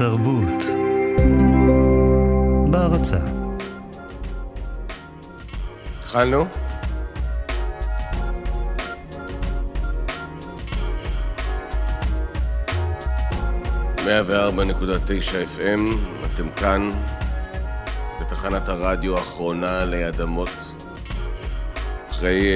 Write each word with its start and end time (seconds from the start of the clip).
תרבות. 0.00 0.64
בהרצה. 2.70 3.18
התחלנו? 5.98 6.44
מאה 14.06 14.22
וארבע 14.26 14.64
נקודה 14.64 14.92
תשע 15.06 15.42
FM, 15.58 15.80
אתם 16.24 16.50
כאן 16.56 16.90
בתחנת 18.20 18.68
הרדיו 18.68 19.16
האחרונה 19.16 19.84
ליד 19.84 20.20
אמות 20.20 20.48
אחרי 22.10 22.52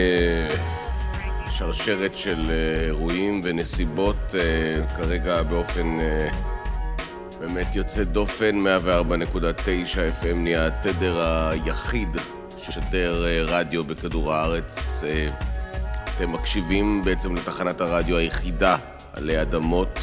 uh, 0.49 1.51
שרשרת 1.51 2.15
של 2.15 2.43
uh, 2.43 2.81
אירועים 2.81 3.41
ונסיבות 3.45 4.17
uh, 4.31 4.97
כרגע 4.97 5.43
באופן 5.43 5.99
באמת 7.47 7.77
יוצא 7.77 8.05
דופן 8.05 8.61
104.9 8.61 8.67
FM 10.23 10.35
נהיה 10.35 10.67
התדר 10.67 11.21
היחיד 11.51 12.09
ששדר 12.59 13.25
uh, 13.25 13.51
רדיו 13.51 13.85
בכדור 13.85 14.35
הארץ 14.35 15.03
uh, 15.03 15.45
אתם 16.17 16.33
מקשיבים 16.33 17.03
בעצם 17.05 17.35
לתחנת 17.35 17.81
הרדיו 17.81 18.17
היחידה 18.17 18.77
עלי 19.13 19.43
אדמות 19.43 19.99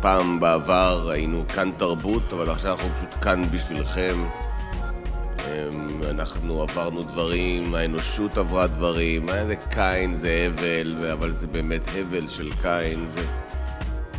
פעם 0.00 0.40
בעבר 0.40 1.10
היינו 1.10 1.44
כאן 1.54 1.70
תרבות, 1.76 2.32
אבל 2.32 2.50
עכשיו 2.50 2.72
אנחנו 2.72 2.88
פשוט 2.96 3.24
כאן 3.24 3.42
בשבילכם. 3.50 4.28
אנחנו 6.10 6.62
עברנו 6.62 7.02
דברים, 7.02 7.74
האנושות 7.74 8.38
עברה 8.38 8.66
דברים, 8.66 9.26
זה 9.46 9.54
קין, 9.56 10.14
זה 10.14 10.46
הבל, 10.46 11.06
אבל 11.12 11.32
זה 11.32 11.46
באמת 11.46 11.88
הבל 11.96 12.28
של 12.28 12.52
קין. 12.62 13.10
זה... 13.10 13.47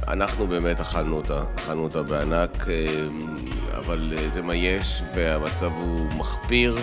אנחנו 0.09 0.47
באמת 0.47 0.79
אכלנו 0.79 1.15
אותה, 1.15 1.43
אכלנו 1.55 1.83
אותה 1.83 2.03
בענק, 2.03 2.67
אמ, 2.67 3.35
אבל 3.77 4.13
אה, 4.17 4.29
זה 4.29 4.41
מה 4.41 4.55
יש, 4.55 5.03
והמצב 5.15 5.71
הוא 5.71 6.07
מחפיר 6.17 6.75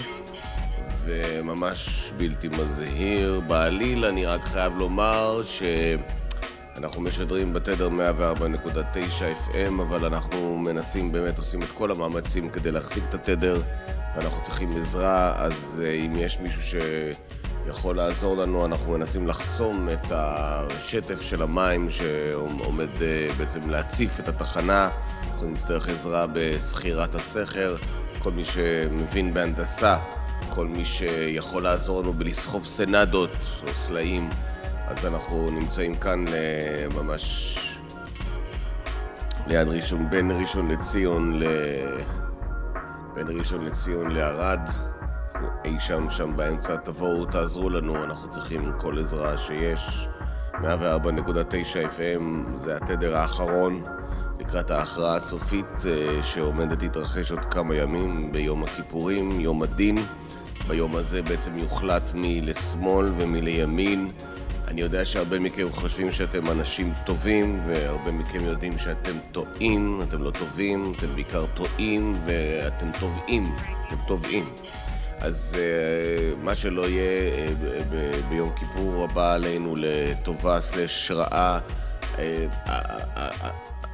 וממש 1.04 2.12
בלתי 2.16 2.48
מזהיר. 2.48 3.40
בעליל 3.46 4.04
אני 4.04 4.26
רק 4.26 4.44
חייב 4.44 4.76
לומר 4.78 5.40
ש... 5.44 5.62
אנחנו 6.78 7.02
משדרים 7.02 7.52
בתדר 7.52 7.88
104.9 7.88 9.50
FM, 9.50 9.82
אבל 9.82 10.04
אנחנו 10.04 10.58
מנסים, 10.58 11.12
באמת 11.12 11.38
עושים 11.38 11.62
את 11.62 11.68
כל 11.74 11.90
המאמצים 11.90 12.50
כדי 12.50 12.72
להחזיק 12.72 13.04
את 13.08 13.14
התדר, 13.14 13.62
ואנחנו 14.16 14.42
צריכים 14.42 14.76
עזרה, 14.76 15.34
אז 15.36 15.82
אה, 15.84 15.90
אם 15.92 16.12
יש 16.16 16.38
מישהו 16.40 16.62
שיכול 17.66 17.96
לעזור 17.96 18.36
לנו, 18.36 18.66
אנחנו 18.66 18.92
מנסים 18.92 19.26
לחסום 19.26 19.88
את 19.88 20.06
השטף 20.10 21.20
של 21.20 21.42
המים 21.42 21.90
שעומד 21.90 23.02
אה, 23.02 23.26
בעצם 23.38 23.70
להציף 23.70 24.20
את 24.20 24.28
התחנה. 24.28 24.90
אנחנו 25.32 25.50
נצטרך 25.50 25.88
עזרה 25.88 26.26
בשכירת 26.32 27.14
הסכר, 27.14 27.76
כל 28.18 28.30
מי 28.30 28.44
שמבין 28.44 29.34
בהנדסה, 29.34 29.98
כל 30.50 30.66
מי 30.66 30.84
שיכול 30.84 31.62
לעזור 31.62 32.02
לנו 32.02 32.12
בלסחוב 32.12 32.64
סנדות 32.64 33.36
או 33.62 33.68
סלעים. 33.68 34.28
אז 34.86 35.06
אנחנו 35.06 35.50
נמצאים 35.50 35.94
כאן 35.94 36.24
אה, 36.28 37.02
ממש 37.02 37.58
ליד 39.46 39.68
ראשון, 39.68 40.10
בין 40.10 40.30
ראשון 40.30 40.68
לציון 40.68 41.38
ל... 41.38 41.44
בין 43.14 43.38
ראשון 43.38 43.64
לציון 43.64 44.10
לערד, 44.10 44.60
אי 45.64 45.76
שם 45.80 46.10
שם 46.10 46.36
באמצע, 46.36 46.76
תבואו, 46.76 47.24
תעזרו 47.24 47.70
לנו, 47.70 48.04
אנחנו 48.04 48.30
צריכים 48.30 48.72
כל 48.78 48.98
עזרה 48.98 49.38
שיש. 49.38 50.08
104.9 50.54 50.58
FM 51.96 52.22
זה 52.64 52.76
התדר 52.76 53.16
האחרון 53.16 53.84
לקראת 54.40 54.70
ההכרעה 54.70 55.16
הסופית 55.16 55.86
אה, 55.86 56.22
שעומדת 56.22 56.82
להתרחש 56.82 57.30
עוד 57.30 57.44
כמה 57.44 57.74
ימים 57.74 58.32
ביום 58.32 58.64
הכיפורים, 58.64 59.40
יום 59.40 59.62
הדין. 59.62 59.96
ביום 60.68 60.96
הזה 60.96 61.22
בעצם 61.22 61.58
יוחלט 61.58 62.12
מי 62.14 62.40
לשמאל 62.40 63.06
ומי 63.16 63.42
לימין. 63.42 64.10
אני 64.68 64.80
יודע 64.80 65.04
שהרבה 65.04 65.38
מכם 65.38 65.72
חושבים 65.72 66.12
שאתם 66.12 66.50
אנשים 66.50 66.92
טובים, 67.06 67.60
והרבה 67.66 68.12
מכם 68.12 68.40
יודעים 68.40 68.78
שאתם 68.78 69.12
טועים, 69.32 70.00
אתם 70.08 70.22
לא 70.22 70.30
טובים, 70.30 70.92
אתם 70.98 71.06
בעיקר 71.14 71.46
טועים, 71.54 72.12
ואתם 72.24 72.86
טובעים, 73.00 73.56
אתם 73.88 73.96
טובעים. 74.06 74.44
אז 75.20 75.54
uh, 75.54 76.44
מה 76.44 76.54
שלא 76.54 76.88
יהיה 76.88 77.30
uh, 77.46 78.26
ביום 78.28 78.50
כיפור 78.56 79.04
הבא 79.04 79.34
עלינו 79.34 79.74
לטובה 79.76 80.60
סלש 80.60 81.10
רעה, 81.10 81.58
uh, 82.16 82.18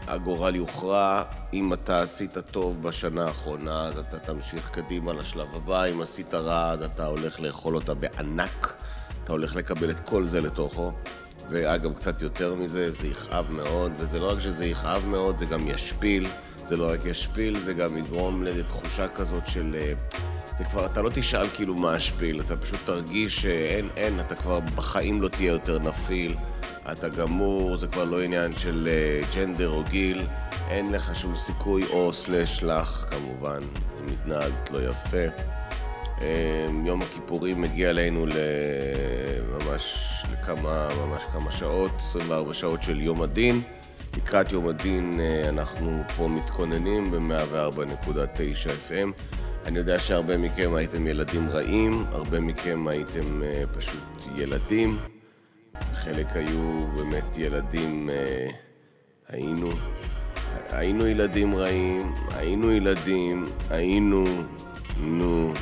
הגורל 0.06 0.56
יוכרע. 0.56 1.22
אם 1.52 1.72
אתה 1.72 2.02
עשית 2.02 2.38
טוב 2.38 2.82
בשנה 2.82 3.24
האחרונה, 3.24 3.84
אז 3.84 3.98
אתה 3.98 4.18
תמשיך 4.18 4.70
קדימה 4.70 5.12
לשלב 5.12 5.48
הבא. 5.54 5.84
אם 5.84 6.02
עשית 6.02 6.34
רע, 6.34 6.70
אז 6.70 6.82
אתה 6.82 7.06
הולך 7.06 7.40
לאכול 7.40 7.74
אותה 7.74 7.94
בענק. 7.94 8.74
אתה 9.24 9.32
הולך 9.32 9.56
לקבל 9.56 9.90
את 9.90 10.00
כל 10.00 10.24
זה 10.24 10.40
לתוכו. 10.40 10.92
ואגב, 11.50 11.94
קצת 11.94 12.22
יותר 12.22 12.54
מזה, 12.54 12.92
זה 12.92 13.06
יכאב 13.06 13.50
מאוד, 13.50 13.92
וזה 13.98 14.20
לא 14.20 14.32
רק 14.32 14.40
שזה 14.40 14.66
יכאב 14.66 15.06
מאוד, 15.06 15.36
זה 15.36 15.44
גם 15.44 15.68
ישפיל. 15.68 16.26
זה 16.68 16.76
לא 16.76 16.90
רק 16.92 17.04
ישפיל, 17.04 17.58
זה 17.58 17.72
גם 17.72 17.96
יגרום 17.96 18.44
לתחושה 18.44 19.08
כזאת 19.08 19.46
של... 19.46 19.76
אה, 20.52 20.58
זה 20.58 20.64
כבר, 20.64 20.86
אתה 20.86 21.02
לא 21.02 21.10
תשאל 21.14 21.46
כאילו 21.48 21.74
מה 21.74 21.94
השפיל, 21.94 22.40
אתה 22.40 22.56
פשוט 22.56 22.78
תרגיש 22.86 23.42
שאין, 23.42 23.88
אין, 23.96 24.20
אתה 24.20 24.34
כבר 24.34 24.60
בחיים 24.60 25.22
לא 25.22 25.28
תהיה 25.28 25.52
יותר 25.52 25.78
נפיל, 25.78 26.36
אתה 26.92 27.08
גמור, 27.08 27.76
זה 27.76 27.86
כבר 27.86 28.04
לא 28.04 28.22
עניין 28.22 28.56
של 28.56 28.88
uh, 28.88 29.36
ג'נדר 29.36 29.70
או 29.70 29.82
גיל, 29.90 30.26
אין 30.70 30.92
לך 30.92 31.16
שום 31.16 31.36
סיכוי 31.36 31.84
או 31.90 32.12
סלש 32.12 32.62
לך, 32.62 33.06
כמובן, 33.10 33.58
אם 34.00 34.06
התנהגת 34.12 34.70
לא 34.70 34.78
יפה. 34.88 35.42
אמ, 36.20 36.86
יום 36.86 37.02
הכיפורים 37.02 37.60
מגיע 37.60 37.90
אלינו 37.90 38.26
לממש 38.26 40.06
לכמה, 40.32 40.88
ממש 41.06 41.22
כמה 41.32 41.50
שעות, 41.50 41.90
24 41.98 42.54
שעות 42.54 42.82
של 42.82 43.00
יום 43.00 43.22
הדין. 43.22 43.62
לקראת 44.16 44.52
יום 44.52 44.68
הדין 44.68 45.20
אה, 45.20 45.48
אנחנו 45.48 46.02
פה 46.16 46.28
מתכוננים 46.28 47.04
ב-104.9 47.10 48.90
FM. 48.90 49.10
אני 49.66 49.78
יודע 49.78 49.98
שהרבה 49.98 50.36
מכם 50.36 50.74
הייתם 50.74 51.06
ילדים 51.06 51.48
רעים, 51.50 52.04
הרבה 52.12 52.40
מכם 52.40 52.88
הייתם 52.88 53.42
אה, 53.42 53.62
פשוט 53.78 54.02
ילדים. 54.36 54.98
חלק 55.94 56.26
היו 56.34 56.80
באמת 56.94 57.38
ילדים, 57.38 58.10
אה, 58.10 58.48
היינו, 59.28 59.68
היינו 60.70 61.06
ילדים 61.06 61.54
רעים, 61.54 62.12
היינו 62.36 62.72
ילדים, 62.72 63.44
היינו, 63.70 64.24
נו. 65.00 65.52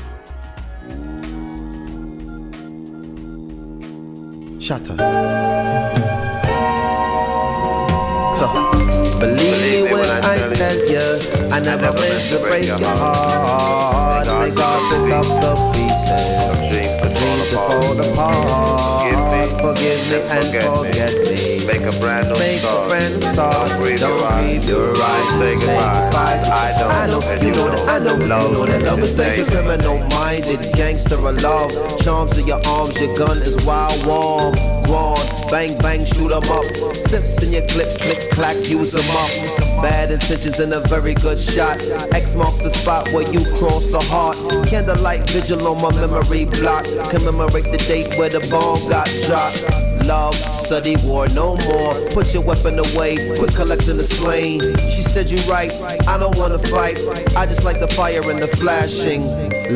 Shatter. 4.61 4.97
Believe 9.21 9.85
me 9.85 9.93
when 9.93 10.09
I 10.25 10.39
tell 10.57 10.79
you, 10.89 11.53
I 11.53 11.61
never 11.61 11.93
meant 11.93 12.25
to 12.31 12.39
break 12.41 12.67
your 12.67 12.79
heart. 12.81 14.27
May 14.27 14.51
God 14.51 14.81
pick 14.91 15.13
up 15.13 15.27
the 15.45 15.53
pieces, 15.75 16.27
dreams 17.19 17.51
fall 17.53 18.01
apart. 18.01 18.81
Forgive 19.61 20.01
me 20.09 20.17
and 20.33 20.47
forget 20.47 21.13
me. 21.29 21.67
Make 21.67 21.83
a 21.83 21.93
brand 22.01 22.29
new 22.29 22.39
Make 22.39 22.61
start. 22.61 22.87
a 22.87 22.89
brand 22.89 23.15
new 23.21 23.27
start. 23.29 23.69
Don't 23.69 23.79
breathe 23.81 24.01
Don't 24.01 24.19
your 24.19 24.27
eyes. 24.33 24.69
your 24.69 25.03
eyes. 25.03 25.39
Say 25.39 25.55
goodbye. 25.61 26.11
I 26.53 26.79
know, 26.79 26.89
I 26.89 27.07
know, 27.07 27.21
you 27.47 27.53
know 27.55 27.71
that 27.71 27.89
I 27.89 27.99
know, 27.99 28.17
you 28.17 28.27
know 28.27 28.67
that 28.67 28.83
love 28.85 28.99
is 29.01 29.13
is 29.13 29.15
danger, 29.15 29.45
danger. 29.45 29.63
criminal 29.63 29.99
minded, 30.09 30.73
gangster 30.75 31.15
of 31.17 31.41
love. 31.43 31.71
Charms 32.03 32.39
in 32.39 32.47
your 32.47 32.61
arms, 32.67 32.99
your 33.01 33.15
gun 33.17 33.37
is 33.43 33.57
wild 33.67 34.05
warm. 34.07 34.55
Guan, 34.89 35.51
bang 35.51 35.77
bang, 35.79 36.05
shoot 36.05 36.33
'em 36.33 36.43
up. 36.51 36.65
Tips 37.11 37.43
in 37.45 37.53
your 37.53 37.67
clip, 37.69 38.01
click 38.01 38.31
clack, 38.33 38.57
use 38.69 38.95
'em 38.95 39.10
Bad 39.83 40.11
intentions 40.11 40.61
and 40.61 40.73
a 40.73 40.81
very 40.89 41.15
good 41.15 41.39
shot. 41.39 41.81
X 42.13 42.35
marks 42.35 42.59
the 42.59 42.71
spot 42.71 43.09
where 43.09 43.29
you 43.33 43.41
cross 43.59 43.89
the 43.89 44.01
heart. 44.01 44.37
Candlelight 44.69 45.29
vigil 45.31 45.67
on 45.67 45.83
my 45.83 45.91
memory 46.01 46.45
block. 46.45 46.85
Commemorate 47.11 47.65
the 47.73 47.83
date 47.89 48.17
where 48.19 48.29
the 48.29 48.41
bomb 48.51 48.79
got 48.89 49.09
dropped. 49.27 50.07
Love, 50.07 50.35
study 50.35 50.97
war 51.05 51.29
no 51.31 51.57
more. 51.67 51.95
Put 52.13 52.33
your 52.35 52.43
weapon 52.43 52.79
away, 52.79 53.17
quit 53.39 53.55
collecting 53.55 53.97
the 53.97 54.05
slain. 54.05 54.61
She 54.79 55.03
said 55.03 55.31
you 55.31 55.39
right, 55.51 55.73
I 56.07 56.19
don't 56.19 56.37
wanna 56.39 56.59
fight. 56.59 56.99
I 57.37 57.47
just 57.47 57.65
like 57.65 57.81
the 57.81 57.89
fire 57.89 58.23
and 58.31 58.41
the 58.41 58.49
flashing 58.49 59.23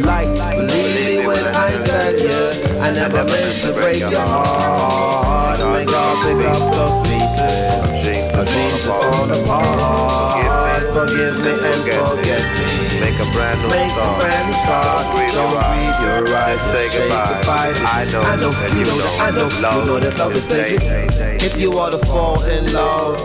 lights. 0.03 0.41
Believe 0.45 1.21
me 1.21 1.27
when 1.27 1.45
I 1.55 1.71
tell 1.87 2.13
you, 2.13 2.81
I 2.81 2.91
never 2.93 3.25
meant 3.25 3.61
to 3.63 3.73
break 3.73 4.01
your 4.01 4.21
heart. 4.21 5.59
Oh, 5.61 5.73
May 5.73 5.85
God 5.87 6.15
pick 6.25 6.47
up 6.47 6.61
the 6.75 7.09
pieces. 7.09 8.04
My 8.35 8.43
dreams 8.43 8.85
fall 8.85 9.31
apart. 9.31 10.83
Forgive 10.93 11.39
me 11.39 11.51
and 11.51 11.83
forget 11.87 12.43
me. 12.59 12.65
Make 13.01 13.19
a 13.21 13.27
brand 13.33 13.61
new 13.63 13.69
Make 13.69 13.87
a 13.87 13.95
start. 13.95 14.21
brand 14.21 14.47
new 14.49 14.55
start. 14.55 15.05
Don't 15.05 15.15
breathe 15.15 15.35
your 15.35 15.55
eyes. 15.63 16.27
your 16.27 16.37
eyes. 16.37 16.61
Say 16.63 16.87
goodbye. 16.99 17.73
I 17.87 18.05
know, 18.11 18.23
I 18.23 18.37
know, 18.37 18.53
and 18.53 18.79
you 18.79 18.85
know, 18.85 18.99
that 18.99 19.21
I 19.21 19.31
know, 19.31 19.47
you 19.47 19.87
know 19.87 20.01
that 20.01 20.19
love 20.19 20.35
is 20.35 20.47
dangerous. 20.47 21.21
If 21.45 21.61
you 21.61 21.73
are 21.79 21.91
to 21.91 21.99
fall 22.07 22.43
in 22.45 22.73
love, 22.73 23.19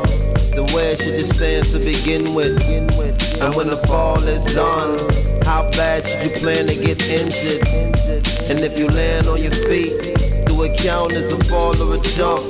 then 0.54 0.66
where 0.76 0.96
should 0.96 1.20
you 1.20 1.26
stand 1.26 1.66
to 1.68 1.80
begin 1.80 2.36
with? 2.36 2.62
And 3.42 3.56
when 3.56 3.68
the 3.68 3.78
fall 3.88 4.22
is 4.24 4.44
done, 4.54 5.00
how 5.44 5.70
bad 5.72 6.06
should 6.06 6.24
you 6.24 6.38
plan 6.38 6.68
to 6.68 6.76
get 6.76 7.02
injured? 7.10 7.68
And 8.50 8.60
if 8.60 8.78
you 8.78 8.88
land 8.88 9.28
on 9.28 9.42
your 9.42 9.52
feet, 9.52 9.94
do 10.46 10.64
it 10.64 10.78
count 10.78 11.14
as 11.14 11.32
a 11.34 11.44
fall 11.46 11.74
or 11.82 11.96
a 11.96 12.02
jump? 12.02 12.44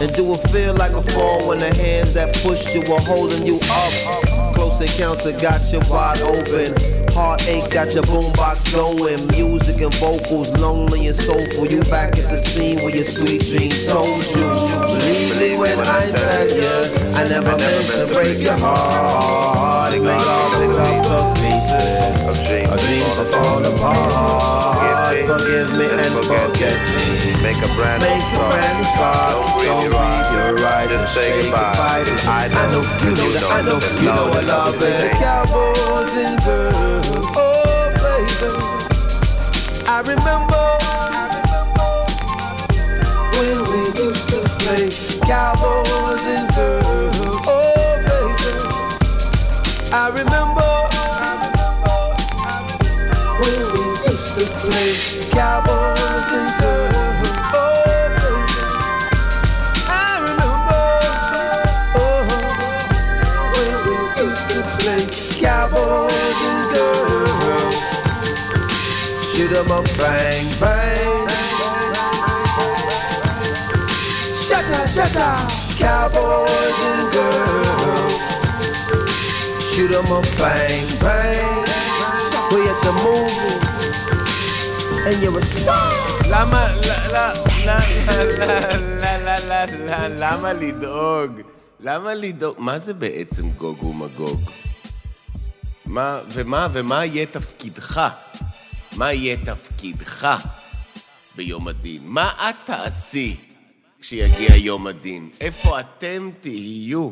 And 0.00 0.10
do 0.14 0.32
it 0.32 0.40
feel 0.48 0.74
like 0.74 0.92
a 0.92 1.02
fall 1.12 1.46
when 1.46 1.58
the 1.58 1.74
hands 1.74 2.14
that 2.14 2.34
pushed 2.36 2.74
you 2.74 2.80
were 2.88 3.00
holding 3.00 3.44
you 3.44 3.60
up? 3.68 4.54
Close 4.54 4.80
encounter 4.80 5.32
got 5.38 5.60
you 5.70 5.80
wide 5.92 6.22
open. 6.22 6.72
Heartache 7.12 7.70
got 7.70 7.92
your 7.92 8.04
boombox 8.04 8.72
going. 8.72 9.26
Music 9.28 9.82
and 9.82 9.94
vocals, 9.96 10.48
lonely 10.58 11.08
and 11.08 11.16
soulful. 11.16 11.66
You 11.66 11.84
back 11.92 12.16
at 12.16 12.32
the 12.32 12.38
scene 12.38 12.76
where 12.76 12.96
your 12.96 13.04
sweet 13.04 13.42
dreams 13.44 13.86
told 13.86 14.24
you. 14.32 14.48
Believe 14.88 15.36
me 15.38 15.58
when 15.58 15.78
I 15.78 16.10
tell 16.10 16.48
you, 16.48 17.12
I 17.12 17.28
never 17.28 17.54
meant 17.58 17.86
to 17.92 18.14
break 18.14 18.40
your 18.40 18.56
heart. 18.56 19.92
May 20.00 20.16
all 20.16 20.50
pick 20.56 20.70
up 20.80 21.04
the 21.04 21.40
pieces 21.40 22.70
Of 22.72 22.80
dreams 22.80 23.16
that 23.18 23.30
that 23.32 23.74
apart. 23.74 24.99
Forgive 25.30 25.70
me 25.78 25.86
and 25.86 26.24
forget 26.26 26.74
me. 26.90 27.38
Make 27.40 27.62
a 27.62 27.68
brand 27.76 28.02
Make 28.02 28.18
new 28.18 28.26
a 28.26 28.34
start. 28.34 28.50
brand 28.50 28.78
new 28.78 28.84
start. 28.90 29.30
Don't 29.62 29.90
Don't 29.94 30.26
your 30.34 30.54
right. 30.56 30.88
Just 30.90 31.14
say 31.14 31.42
goodbye. 31.42 32.02
I 32.26 32.66
know, 32.72 32.82
you 33.06 33.14
know 33.14 33.30
that 33.30 33.44
I 33.46 33.62
know, 33.62 33.78
you 34.02 34.10
know 34.10 34.26
I 34.26 34.40
love 34.40 34.74
it. 34.82 35.12
Cowboys 35.22 36.16
and 36.18 36.34
girls, 36.42 37.06
oh 37.38 37.94
baby. 38.02 38.50
I 39.86 40.02
remember 40.02 40.66
when 43.38 43.58
we 43.70 43.78
used 44.02 44.26
to 44.30 44.40
play 44.58 44.90
cowboys 45.28 46.26
and 46.26 46.50
girls, 46.56 47.16
oh 47.46 48.02
baby. 48.02 48.50
I 49.92 50.08
remember 50.10 50.89
cowboys 54.80 56.32
and 56.32 56.50
girls, 56.62 57.28
oh 57.52 57.84
baby. 57.84 58.32
I 59.86 60.08
remember, 60.24 60.88
oh, 62.00 62.24
when 63.52 63.74
we 63.84 63.94
used 64.24 64.46
to 64.50 64.60
play 64.80 65.04
cowboys 65.38 66.40
and 66.50 66.62
girls. 66.72 67.78
Shoot 69.34 69.52
'em 69.52 69.70
up, 69.70 69.84
bang, 69.98 70.46
bang. 70.60 71.28
Shut 74.46 74.64
up, 74.64 74.88
shut 74.88 75.14
up, 75.16 75.50
cowboys 75.78 76.78
and 76.90 77.04
girls. 77.12 78.16
Shoot 79.74 79.92
'em 79.92 80.10
up, 80.10 80.24
bang, 80.38 80.86
bang. 81.04 81.66
We 82.50 82.60
at 82.66 82.80
the 82.82 82.92
movies, 83.04 83.69
and 85.06 85.22
you're 85.22 85.38
a 85.38 85.42
star. 85.42 85.90
למה, 86.30 86.66
למה 90.18 90.52
לדאוג? 90.52 91.30
למה 91.80 92.14
לדאוג? 92.14 92.56
מה 92.58 92.78
זה 92.78 92.94
בעצם 92.94 93.50
גוג 93.50 93.82
ומגוג? 93.82 94.40
מה, 95.86 96.20
ומה, 96.32 96.68
ומה 96.72 97.04
יהיה 97.04 97.26
תפקידך? 97.26 98.00
מה 98.96 99.12
יהיה 99.12 99.36
תפקידך 99.44 100.36
ביום 101.36 101.68
הדין? 101.68 102.02
מה 102.04 102.32
את 102.50 102.54
תעשי 102.64 103.36
כשיגיע 104.00 104.56
יום 104.56 104.86
הדין? 104.86 105.30
איפה 105.40 105.80
אתם 105.80 106.30
תהיו 106.40 107.10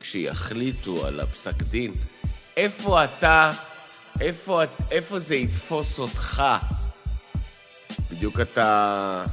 כשיחליטו 0.00 1.06
על 1.06 1.20
הפסק 1.20 1.62
דין? 1.62 1.94
איפה 2.56 3.04
אתה, 3.04 3.52
איפה, 4.20 4.62
איפה 4.90 5.18
זה 5.18 5.34
יתפוס 5.34 5.98
אותך? 5.98 6.42
בדיוק 8.10 8.40
אתה 8.40 9.24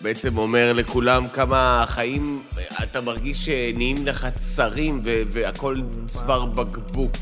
בעצם 0.00 0.38
אומר 0.38 0.72
לכולם 0.72 1.28
כמה 1.28 1.82
החיים, 1.82 2.42
אתה 2.82 3.00
מרגיש 3.00 3.44
שנהיים 3.44 4.06
לך 4.06 4.26
צרים 4.36 5.00
והכל 5.04 5.80
צוואר 6.06 6.46
בקבוק. 6.46 7.16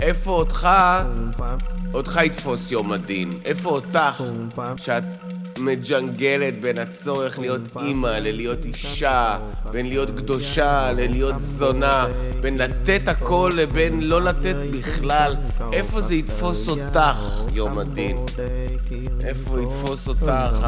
איפה 0.00 0.30
אותך, 0.30 0.68
אותך 1.94 2.20
יתפוס 2.24 2.72
יום 2.72 2.92
הדין? 2.92 3.40
איפה 3.44 3.68
אותך, 3.68 4.22
שאת 4.76 5.04
מג'נגלת 5.58 6.60
בין 6.60 6.78
הצורך 6.78 7.38
להיות 7.38 7.60
אימא 7.80 8.06
ללהיות 8.06 8.64
אישה, 8.64 9.38
בין 9.70 9.86
להיות 9.88 10.10
קדושה 10.10 10.92
ללהיות 10.92 11.40
זונה, 11.40 12.06
בין 12.40 12.58
לתת 12.58 13.08
הכל 13.08 13.50
לבין 13.56 14.00
לא 14.00 14.22
לתת 14.22 14.56
בכלל, 14.72 15.36
איפה 15.72 16.00
זה 16.00 16.14
יתפוס 16.14 16.68
אותך, 16.68 17.44
יום 17.52 17.78
הדין? 17.78 18.16
איפה 19.20 19.62
יתפוס 19.62 20.08
אותך 20.08 20.66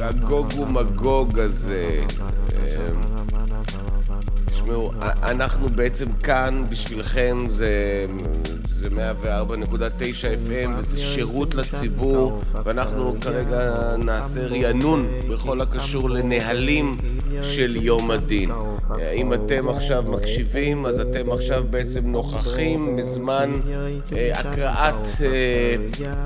הגוג 0.00 0.58
ומגוג 0.58 1.38
הזה? 1.38 2.04
תשמעו, 4.58 4.90
אנחנו 5.22 5.68
בעצם 5.70 6.12
כאן 6.22 6.64
בשבילכם, 6.68 7.46
זה, 7.48 8.06
זה 8.64 8.88
104.9 8.88 8.90
FM, 10.48 10.70
וזה 10.78 11.00
שירות 11.00 11.54
לציבור, 11.54 12.42
ואנחנו 12.64 13.14
כרגע 13.20 13.94
נעשה 13.98 14.46
רענון 14.46 15.06
בכל 15.30 15.60
הקשור 15.60 16.10
לנהלים 16.10 16.98
של 17.42 17.76
יום 17.76 18.10
הדין. 18.10 18.50
אם 19.14 19.34
אתם 19.34 19.68
עכשיו 19.68 20.04
מקשיבים, 20.08 20.86
אז 20.86 21.00
אתם 21.00 21.32
עכשיו 21.32 21.64
בעצם 21.70 22.06
נוכחים 22.06 22.96
בזמן 22.96 23.60
אה, 24.16 24.30
הקראת 24.34 25.08
אה, 25.20 25.76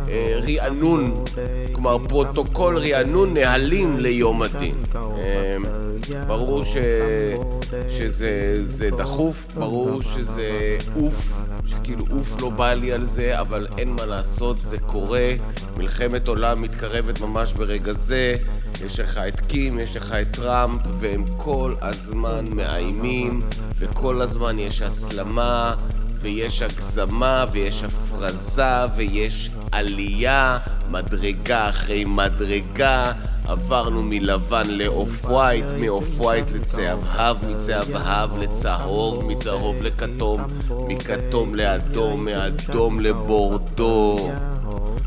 אה, 0.09 0.41
רענון, 0.47 1.25
כלומר 1.73 1.97
פרוטוקול 2.09 2.79
רענון 2.79 3.35
נהלים 3.35 3.99
ליום 3.99 4.43
הדין. 4.43 4.75
אה, 4.95 5.57
ברור 6.27 6.65
ש... 6.65 6.77
שזה 7.91 8.22
זה 8.63 8.91
דחוף, 8.91 9.49
ברור 9.55 10.03
שזה 10.03 10.79
אוף, 10.97 11.33
שכאילו 11.67 12.05
אוף 12.11 12.41
לא 12.41 12.51
בא 12.51 12.73
לי 12.73 12.93
על 12.93 13.05
זה, 13.05 13.41
אבל 13.41 13.67
אין 13.79 13.89
מה 13.89 14.07
לעשות, 14.07 14.57
זה 14.61 14.79
קורה. 14.79 15.33
מלחמת 15.77 16.29
עולם 16.29 16.63
מתקרבת 16.63 17.21
ממש 17.21 17.53
ברגע 17.53 17.93
זה. 17.93 18.37
יש 18.87 19.01
לך 19.01 19.21
את 19.29 19.41
קים, 19.41 19.79
יש 19.79 19.97
לך 19.97 20.13
את 20.13 20.27
טראמפ, 20.31 20.83
והם 20.99 21.25
כל 21.37 21.75
הזמן 21.81 22.47
מאיימים, 22.51 23.43
וכל 23.79 24.21
הזמן 24.21 24.59
יש 24.59 24.83
הסלמה, 24.83 25.75
ויש 26.23 26.63
הגזמה, 26.63 27.45
ויש 27.53 27.85
הפרזה, 27.85 28.87
ויש 28.97 29.51
עלייה, 29.73 30.59
מדרגה 30.91 31.69
אחרי 31.69 32.05
מדרגה. 32.05 33.13
עברנו 33.45 34.03
מלבן 34.03 34.71
ל 34.71 35.25
off 35.25 35.38
white, 35.38 35.65
מ 35.79 36.21
off 36.21 36.32
white 36.32 36.51
לצהבהב, 36.51 37.37
מצהבהב 37.45 38.39
לצהוב, 38.39 39.25
מצהוב 39.25 39.83
לכתום, 39.83 40.41
מכתום 40.89 41.55
לאדום, 41.55 42.25
מאדום 42.25 43.01
לבורדו. 43.01 44.31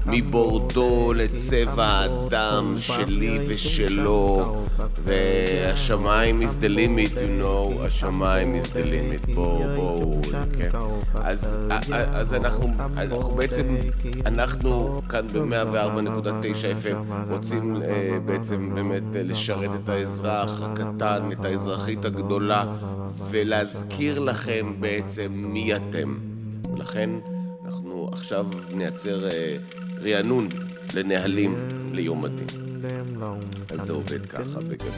מבורדו 0.05 1.13
לצבע 1.15 1.85
האדם 1.85 2.75
שלי 2.77 3.39
ושלו 3.47 4.55
והשמיים 5.03 6.41
is 6.41 6.63
the 6.63 6.69
limit, 6.69 7.15
you 7.15 7.41
know, 7.41 7.85
השמיים 7.85 8.55
is 8.55 8.67
the 8.67 8.85
limit, 8.85 9.33
בואו, 9.33 9.63
בואו, 9.75 10.21
כן. 10.57 10.69
אז, 11.13 11.57
אז 11.91 12.33
אנחנו, 12.33 12.67
אנחנו 12.97 13.35
בעצם, 13.35 13.75
אנחנו 14.25 15.01
כאן 15.09 15.27
ב-104.9 15.33 16.83
FM 16.83 17.31
רוצים 17.31 17.81
אה, 17.81 18.17
בעצם 18.25 18.75
באמת 18.75 19.15
אה, 19.15 19.23
לשרת 19.23 19.69
את 19.83 19.89
האזרח 19.89 20.61
הקטן, 20.61 21.29
את 21.31 21.45
האזרחית 21.45 22.05
הגדולה 22.05 22.65
ולהזכיר 23.29 24.19
לכם 24.19 24.73
בעצם 24.79 25.31
מי 25.31 25.75
אתם. 25.75 26.17
ולכן 26.73 27.09
אנחנו 27.65 28.09
עכשיו 28.11 28.47
נייצר 28.71 29.29
אה, 29.29 29.57
רענון 30.03 30.49
לנהלים 30.93 31.69
ליום 31.91 32.25
הדין. 32.25 32.47
אז 33.69 33.85
זה 33.85 33.93
עובד 33.93 34.25
ככה 34.25 34.59
בגדול. 34.59 34.89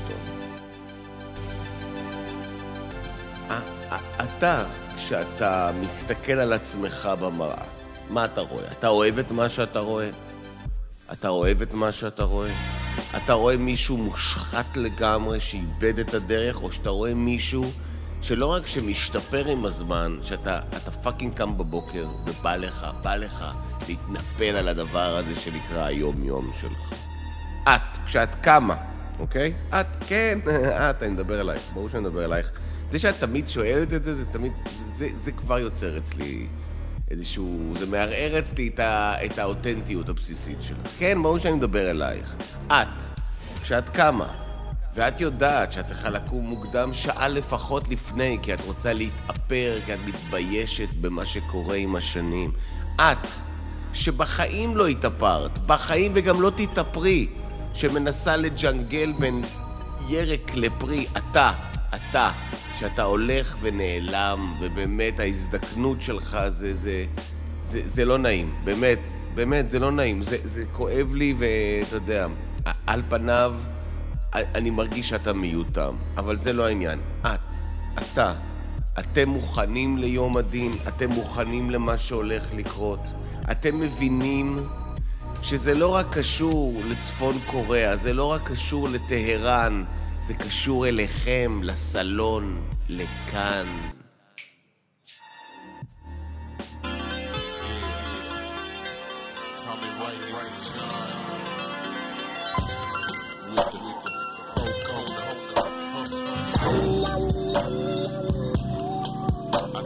אתה, 4.23 4.63
כשאתה 4.95 5.71
מסתכל 5.81 6.31
על 6.31 6.53
עצמך 6.53 7.09
במראה, 7.21 7.63
מה 8.09 8.25
אתה 8.25 8.41
רואה? 8.41 8.71
אתה 8.79 8.87
אוהב 8.87 9.19
את 9.19 9.31
מה 9.31 9.49
שאתה 9.49 9.79
רואה? 9.79 10.09
אתה 11.11 11.29
אוהב 11.29 11.61
את 11.61 11.73
מה 11.73 11.91
שאתה 11.91 12.23
רואה? 12.23 12.53
אתה 13.17 13.33
רואה 13.33 13.57
מישהו 13.57 13.97
מושחת 13.97 14.77
לגמרי 14.77 15.39
שאיבד 15.39 15.99
את 15.99 16.13
הדרך, 16.13 16.63
או 16.63 16.71
שאתה 16.71 16.89
רואה 16.89 17.13
מישהו 17.13 17.63
שלא 18.21 18.45
רק 18.45 18.67
שמשתפר 18.67 19.45
עם 19.47 19.65
הזמן, 19.65 20.17
שאתה 20.21 20.59
אתה 20.69 20.91
פאקינג 20.91 21.33
קם 21.33 21.57
בבוקר 21.57 22.07
ובא 22.25 22.55
לך, 22.55 22.87
בא 23.03 23.15
לך 23.15 23.45
להתנפל 23.87 24.55
על 24.55 24.67
הדבר 24.67 25.17
הזה 25.17 25.35
שנקרא 25.35 25.85
היום-יום 25.85 26.51
שלך. 26.61 26.93
את, 27.63 27.97
כשאת 28.05 28.35
קמה, 28.35 28.75
אוקיי? 29.19 29.53
את, 29.69 29.85
כן, 30.07 30.39
את, 30.89 31.03
אני 31.03 31.11
מדבר 31.11 31.41
אלייך, 31.41 31.61
ברור 31.73 31.89
שאני 31.89 32.03
מדבר 32.03 32.25
אלייך. 32.25 32.51
זה 32.91 32.99
שאת 32.99 33.15
תמיד 33.19 33.47
שואלת 33.47 33.93
את 33.93 34.03
זה, 34.03 34.15
זה 34.15 34.25
תמיד, 34.25 34.51
זה, 34.93 35.09
זה 35.17 35.31
כבר 35.31 35.59
יוצר 35.59 35.97
אצלי 35.97 36.47
איזשהו, 37.11 37.73
זה 37.79 37.85
מערער 37.85 38.39
אצלי 38.39 38.67
את, 38.67 38.79
ה, 38.79 39.15
את 39.25 39.39
האותנטיות 39.39 40.09
הבסיסית 40.09 40.61
שלך. 40.61 40.87
כן, 40.99 41.23
ברור 41.23 41.37
שאני 41.37 41.55
מדבר 41.55 41.91
אלייך. 41.91 42.35
את, 42.67 42.87
כשאת 43.61 43.89
קמה, 43.89 44.46
ואת 44.97 45.21
יודעת 45.21 45.71
שאת 45.71 45.85
צריכה 45.85 46.09
לקום 46.09 46.45
מוקדם 46.45 46.93
שעה 46.93 47.27
לפחות 47.27 47.87
לפני, 47.87 48.37
כי 48.41 48.53
את 48.53 48.61
רוצה 48.65 48.93
להתאפר, 48.93 49.79
כי 49.85 49.93
את 49.93 49.99
מתביישת 50.07 50.87
במה 51.01 51.25
שקורה 51.25 51.75
עם 51.75 51.95
השנים. 51.95 52.51
את, 52.95 53.27
שבחיים 53.93 54.77
לא 54.77 54.87
התאפרת, 54.87 55.57
בחיים 55.57 56.11
וגם 56.15 56.41
לא 56.41 56.51
תתאפרי, 56.55 57.27
שמנסה 57.73 58.37
לג'נגל 58.37 59.13
בין 59.19 59.41
ירק 60.07 60.51
לפרי, 60.55 61.05
אתה, 61.17 61.51
אתה, 61.95 62.31
שאתה 62.79 63.03
הולך 63.03 63.57
ונעלם, 63.61 64.53
ובאמת 64.59 65.19
ההזדקנות 65.19 66.01
שלך 66.01 66.37
זה, 66.47 66.73
זה, 66.73 67.05
זה, 67.61 67.81
זה 67.85 68.05
לא 68.05 68.17
נעים, 68.17 68.55
באמת, 68.63 68.99
באמת, 69.35 69.69
זה 69.69 69.79
לא 69.79 69.91
נעים, 69.91 70.23
זה, 70.23 70.37
זה 70.43 70.63
כואב 70.71 71.15
לי, 71.15 71.33
ואתה 71.37 71.95
יודע, 71.95 72.27
על 72.87 73.01
פניו... 73.09 73.53
אני 74.33 74.69
מרגיש 74.69 75.09
שאתה 75.09 75.33
מיותם, 75.33 75.95
אבל 76.17 76.37
זה 76.37 76.53
לא 76.53 76.67
העניין. 76.67 76.99
את, 77.21 77.39
אתה, 77.97 78.33
אתם 78.99 79.29
מוכנים 79.29 79.97
ליום 79.97 80.37
הדין, 80.37 80.71
אתם 80.87 81.09
מוכנים 81.09 81.69
למה 81.69 81.97
שהולך 81.97 82.43
לקרות. 82.53 82.99
אתם 83.51 83.79
מבינים 83.79 84.59
שזה 85.41 85.73
לא 85.73 85.95
רק 85.95 86.17
קשור 86.17 86.81
לצפון 86.85 87.35
קוריאה, 87.45 87.97
זה 87.97 88.13
לא 88.13 88.25
רק 88.25 88.41
קשור 88.43 88.89
לטהרן, 88.89 89.83
זה 90.19 90.33
קשור 90.33 90.87
אליכם, 90.87 91.59
לסלון, 91.63 92.61
לכאן. 92.89 93.65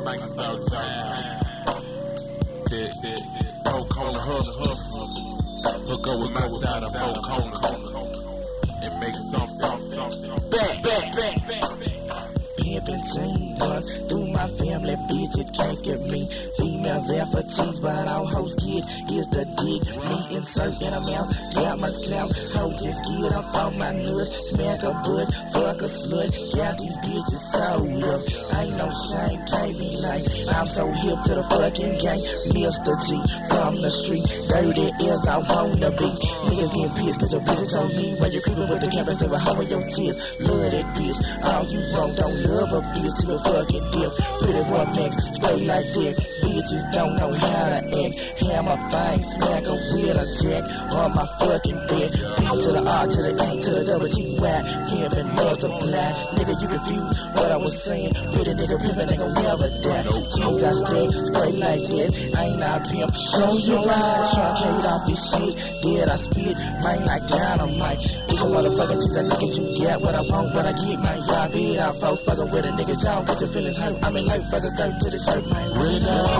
bank 0.04 0.22
about 0.24 0.66
time. 0.68 1.40
That, 1.66 2.94
that, 3.02 3.22
that. 3.34 3.52
Hook 5.92 6.08
up 6.08 6.20
with 6.22 6.32
my 6.32 6.48
side 6.60 6.84
of 6.84 6.92
four 6.92 7.14
corners. 7.24 8.26
And 8.82 9.00
make 9.00 9.16
some 9.16 9.50
something. 9.50 10.50
Back, 10.50 10.82
back, 10.82 11.16
back, 11.16 11.48
back. 11.48 11.62
Pimpin' 12.58 13.04
dream, 13.14 13.58
through 14.08 14.28
my 14.28 14.48
family, 14.48 14.96
bitch, 15.10 15.38
it 15.38 15.52
can't 15.54 15.84
get 15.84 16.00
me 16.02 16.30
in 20.82 20.94
a 20.94 21.00
mouth. 21.00 21.30
Yeah, 21.54 21.76
my 21.76 21.92
clout. 21.92 22.32
Ho, 22.54 22.72
just 22.72 23.04
get 23.06 23.32
up 23.32 23.54
on 23.56 23.78
my 23.78 23.92
nuts. 23.94 24.30
Smack 24.50 24.84
a 24.84 24.92
butt, 25.06 25.30
fuck 25.54 25.82
a 25.82 25.88
slut. 25.88 26.32
Yeah, 26.56 26.74
these 26.76 26.98
bitches 27.06 27.44
so 27.52 27.80
up. 28.12 28.22
Ain't 28.58 28.78
no 28.78 28.90
shame, 29.10 29.40
can't 29.46 29.78
be 29.78 29.98
like. 30.02 30.26
I'm 30.50 30.68
so 30.68 30.90
hip 30.92 31.22
to 31.26 31.36
the 31.36 31.44
fucking 31.44 31.98
game. 32.00 32.24
Mr. 32.52 32.94
G 33.06 33.22
from 33.48 33.82
the 33.82 33.92
street. 33.92 34.26
Dirty 34.50 34.92
as 35.08 35.28
I 35.28 35.38
wanna 35.38 35.92
be. 35.92 36.12
Niggas 36.50 36.72
getting 36.74 36.94
pissed 36.96 37.20
cause 37.20 37.34
your 37.34 37.42
bitches 37.42 37.76
on 37.80 37.90
me. 37.90 38.16
When 38.20 38.32
you 38.32 38.42
creeping 38.42 38.70
with 38.70 38.82
the 38.82 38.90
cameras, 38.90 39.22
every 39.22 39.40
hoe 39.40 39.62
in 39.62 39.68
your 39.68 39.84
tears. 39.90 40.18
Love 40.40 40.72
that 40.72 40.86
bitch. 40.98 41.20
All 41.44 41.66
you 41.66 41.80
wrong, 41.96 42.16
don't 42.16 42.38
love 42.44 42.74
a 42.74 42.82
bitch 42.98 43.16
to 43.22 43.36
a 43.36 43.40
fucking 43.40 43.86
dip. 43.92 44.12
Pretty 44.42 44.64
one 44.70 44.92
max, 44.96 45.16
spray 45.32 45.62
like 45.62 45.86
that. 45.94 46.41
Bitches 46.42 46.84
don't 46.92 47.16
know 47.18 47.34
how 47.34 47.70
to 47.70 47.82
act. 47.82 48.20
Hammer 48.42 48.78
thing, 48.90 49.24
smack 49.24 49.66
a 49.66 49.76
a 50.22 50.26
jack 50.42 50.64
on 50.92 51.16
my 51.16 51.26
fucking 51.40 51.80
bed. 51.88 52.12
B 52.12 52.44
to 52.62 52.72
the 52.72 52.84
R 52.86 53.08
to 53.08 53.22
the 53.22 53.34
E 53.34 53.62
to 53.62 53.72
the 53.72 53.84
double 53.86 54.10
T 54.10 54.36
Y. 54.38 54.86
Pimp 54.90 55.14
and 55.14 55.34
multiply. 55.34 56.12
Nigga, 56.36 56.54
you 56.62 56.68
confused 56.68 57.36
what 57.36 57.52
I 57.52 57.58
was 57.58 57.82
saying. 57.84 58.14
Pretty 58.34 58.54
nigga 58.54 58.78
pimpin' 58.82 59.18
gon' 59.18 59.34
never 59.34 59.70
die. 59.82 60.04
Jeez, 60.34 60.62
I 60.62 60.72
stay 60.74 61.06
straight 61.26 61.58
like 61.58 61.86
that. 61.88 62.10
I 62.36 62.44
ain't 62.46 62.60
not 62.60 62.84
pimp. 62.90 63.14
Show 63.16 63.54
you. 63.58 63.78
Tryna 63.82 64.58
carry 64.60 64.82
off 64.90 65.06
this 65.08 65.22
shit. 65.30 65.54
Did 65.82 66.10
I 66.10 66.18
spit? 66.18 66.58
Mine 66.84 67.06
like 67.06 67.28
dynamite. 67.28 68.00
It's 68.30 68.42
a 68.42 68.46
motherfucking 68.46 69.02
cheese 69.02 69.18
I 69.18 69.24
think 69.38 69.58
you 69.58 69.78
get 69.78 70.02
what 70.02 70.16
I 70.16 70.22
want, 70.22 70.54
what 70.56 70.66
I 70.66 70.74
get, 70.74 71.00
man. 71.00 71.22
Drop 71.24 71.56
it 71.56 71.80
out, 71.80 71.98
folks. 71.98 72.22
Fuckin' 72.24 72.52
with 72.52 72.66
a 72.66 72.70
nigga, 72.70 73.04
y'all 73.04 73.24
get 73.26 73.42
your 73.42 73.50
feelings 73.50 73.78
hurt. 73.78 73.98
I 74.04 74.10
mean, 74.10 74.26
like, 74.26 74.42
fuckers 74.44 74.72
skirt 74.72 75.00
to 75.02 75.10
the 75.10 75.20
shirt, 75.20 75.46
man. 75.48 75.72
Really. 75.78 76.31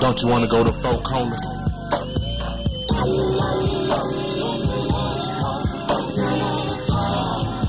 Don't 0.00 0.20
you 0.22 0.28
wanna 0.28 0.48
go 0.48 0.64
to 0.64 0.72
Four 0.72 1.00
Corners? 1.02 1.40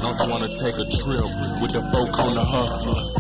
Don't 0.02 0.20
you 0.20 0.30
wanna 0.30 0.48
take 0.48 0.76
a 0.76 0.86
trip 0.86 1.28
with 1.62 1.72
the 1.72 1.82
Four 1.92 2.08
Corner 2.12 2.44
Hustlers? 2.44 3.12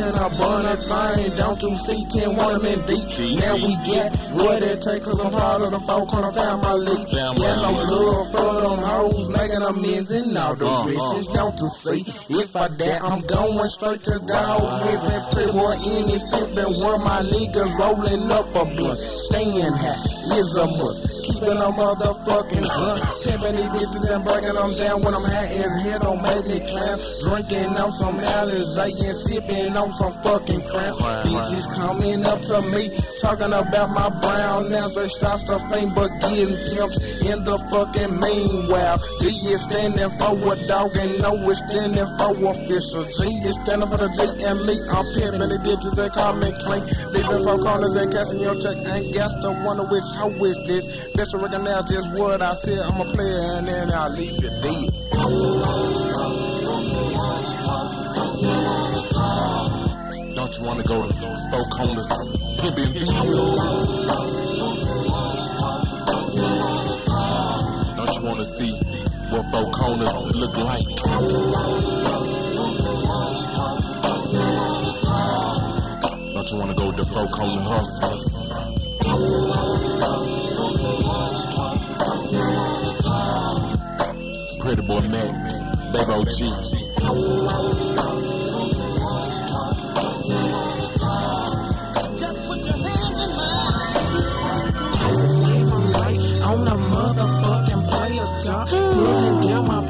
Ride 0.00 0.06
me 0.06 0.08
and 0.08 0.16
I 0.16 0.28
burn 0.38 0.64
a 0.66 0.76
thing 0.76 1.36
down 1.36 1.58
to 1.58 1.66
C10, 1.66 2.36
one 2.36 2.54
of 2.54 2.62
them 2.62 2.86
deep. 2.86 3.38
Now 3.38 3.56
we 3.56 3.76
get 3.84 4.14
what 4.32 4.62
it 4.62 4.82
takes, 4.82 5.04
cause 5.04 5.20
I'm 5.20 5.32
part 5.32 5.62
of 5.62 5.70
the 5.72 5.80
four 5.80 6.06
corner 6.06 6.32
family. 6.32 7.04
Yeah, 7.08 7.32
no 7.32 7.70
love 7.72 8.30
for 8.30 8.60
them 8.60 8.78
hoes, 8.78 9.28
making 9.28 9.62
amends 9.62 10.10
and 10.10 10.36
all 10.36 10.56
the 10.56 10.66
uh, 10.66 10.84
bitches 10.84 11.30
uh, 11.30 11.34
down 11.34 11.56
to 11.56 11.68
see. 11.68 12.04
If 12.28 12.56
I 12.56 12.68
die, 12.68 12.98
I'm 12.98 13.26
going 13.26 13.68
straight 13.68 14.02
to 14.04 14.18
God. 14.26 14.82
heaven. 14.82 15.32
Pretty 15.32 15.52
boy 15.52 15.72
in 15.72 16.06
this 16.08 16.22
been 16.54 16.80
one 16.80 17.04
my 17.04 17.22
niggas 17.22 17.78
rolling 17.78 18.30
up 18.30 18.54
a 18.54 18.64
blunt. 18.64 19.00
Staying 19.18 19.72
high 19.72 20.38
is 20.38 20.56
a 20.56 20.66
must 20.66 21.09
keeping 21.40 21.56
a 21.56 21.70
motherfucking 21.72 22.62
blunt. 22.62 23.20
These 23.50 23.66
bitches 23.74 24.10
and 24.14 24.24
breaking 24.24 24.54
them 24.54 24.76
down 24.76 25.02
when 25.02 25.14
I'm 25.14 25.24
high 25.24 25.48
as 25.48 25.82
hell. 25.82 25.98
Don't 25.98 26.22
make 26.22 26.46
me. 26.46 26.60
Drinking 27.24 27.74
on 27.76 27.90
some 27.92 28.18
Alizé 28.20 28.94
and 29.00 29.16
sipping 29.16 29.76
on 29.76 29.90
some 29.92 30.12
fucking 30.22 30.62
crown. 30.68 30.98
Bitches 31.26 31.66
coming 31.74 32.24
up 32.24 32.42
to 32.42 32.62
me, 32.70 32.94
talking 33.20 33.52
about 33.52 33.90
my 33.90 34.08
brown 34.20 34.72
ass. 34.72 34.94
They 34.94 35.08
start 35.08 35.40
to 35.46 35.58
fame, 35.70 35.92
but 35.94 36.12
getting 36.20 36.54
pimps 36.70 36.96
in 37.26 37.44
the 37.44 37.58
fucking 37.72 38.20
meanwhile. 38.20 39.02
D 39.18 39.26
is 39.50 39.62
standing 39.62 40.10
for 40.20 40.36
a 40.36 40.66
dog 40.68 40.94
and 40.96 41.18
no 41.18 41.34
is 41.50 41.58
standing 41.58 42.06
for 42.20 42.54
official. 42.54 43.04
G 43.10 43.34
is 43.48 43.56
standing 43.64 43.88
for 43.88 43.98
the 43.98 44.08
G 44.14 44.20
and 44.44 44.62
me. 44.62 44.78
I'm 44.94 45.06
pimping 45.16 45.42
the 45.42 45.58
bitches 45.64 45.96
that 45.96 46.12
call 46.12 46.36
me 46.36 46.52
clean. 46.62 46.86
Leaving 47.10 47.42
four 47.42 47.58
corners 47.58 47.96
and 47.96 48.12
casting 48.12 48.40
your 48.40 48.54
check. 48.60 48.76
Ain't 48.78 49.14
got 49.14 49.34
to 49.42 49.50
wonder 49.66 49.90
which 49.90 50.06
hoe 50.14 50.30
is 50.44 50.58
this. 50.70 50.86
Best 51.30 51.42
to 51.42 51.46
recognize 51.46 51.88
just 51.88 52.10
what 52.18 52.42
I 52.42 52.54
said. 52.54 52.78
I'm 52.80 53.00
a 53.00 53.04
player 53.12 53.58
and 53.58 53.68
then 53.68 53.92
I'll 53.92 54.10
leave 54.10 54.32
you 54.32 54.50
dead. 54.50 54.90
Don't 60.34 60.58
you 60.58 60.64
wanna 60.64 60.82
go 60.82 61.06
to 61.06 61.14
Corners? 61.70 62.08
Pimpin' 62.58 63.06
Don't 67.96 68.14
you 68.14 68.22
wanna 68.22 68.44
see 68.44 68.72
what 69.30 69.72
Corners 69.72 70.14
look 70.34 70.56
like? 70.56 70.86
Don't 76.34 76.50
you 76.50 76.56
wanna 76.58 76.74
go 76.74 76.90
to 76.90 77.04
Four 77.04 77.28
Corner 77.28 77.62
Hustlers? 77.62 78.40
Pretty 84.60 84.82
boy 84.82 85.00
Mac, 85.00 85.32
Big 85.92 86.08
OG. 86.08 86.38
Just 92.18 92.38
put 92.46 92.66
your 92.66 92.74
in 92.74 93.30
mine. 93.36 93.60
On 96.42 96.68
a 96.68 96.76
motherfucking 96.76 97.82
player 97.88 98.28
top. 98.44 98.68
Putting 98.68 99.40
down 99.48 99.66
my 99.66 99.80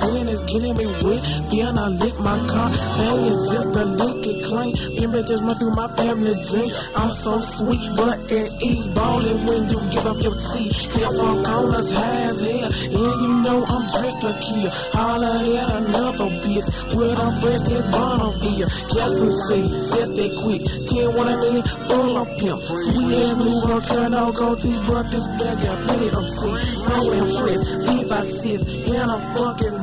business 0.40 0.52
getting 0.52 0.76
me 0.76 0.86
wet. 1.02 1.22
Then 1.50 1.78
I 1.78 1.88
lick 1.88 2.18
my 2.18 2.46
car. 2.46 2.70
Man, 2.70 3.32
it's 3.32 3.50
just 3.50 3.68
a 3.68 3.84
lick 3.84 4.26
it 4.26 4.44
clean. 4.44 4.76
Image 5.02 5.28
just 5.28 5.44
went 5.44 5.58
through 5.58 5.74
my 5.74 5.88
family 5.96 6.34
gene. 6.42 6.72
I'm 6.94 7.12
so 7.12 7.40
sweet, 7.40 7.80
but 7.96 8.18
it 8.30 8.52
is 8.62 8.88
balling 8.88 9.46
when 9.46 9.68
you 9.68 9.80
give 9.90 10.06
up 10.06 10.20
your 10.22 10.38
seat. 10.38 10.72
Hell 10.92 11.12
from 11.18 11.44
corners 11.44 11.90
high 11.90 12.28
as 12.28 12.40
hell. 12.40 12.64
And 12.64 13.22
you 13.22 13.42
know 13.42 13.64
I'm 13.64 13.88
dressed 13.88 14.20
to 14.20 14.38
kill. 14.40 14.70
Holler 14.92 15.38
at 15.38 15.76
another 15.76 16.30
bitch. 16.42 16.66
With 16.94 17.18
a 17.18 17.40
fresh 17.40 17.68
as 17.72 17.84
Bonneville. 17.90 18.68
Got 18.94 19.12
some 19.18 19.34
shit, 19.46 19.70
just 19.70 20.14
that 20.16 20.32
quick. 20.42 20.62
10 20.88 21.14
one 21.14 21.28
a 21.28 21.36
minute, 21.36 21.68
full 21.88 22.16
of 22.16 22.28
pimp. 22.38 22.62
Sweet 22.62 23.14
ass 23.14 23.36
new 23.36 23.66
girl, 23.66 23.80
can 23.80 24.10
no 24.12 24.32
go 24.32 24.54
to 24.54 24.70
but 24.86 25.10
this 25.10 25.26
bag 25.38 25.62
got 25.62 25.78
plenty 25.84 26.10
of 26.10 26.24
shit. 26.24 26.58
So 26.84 27.12
impressed, 27.12 27.70
leave 27.86 28.10
I 28.10 28.24
sit 28.24 28.62
in 28.62 29.08
a 29.08 29.18
fucking 29.34 29.80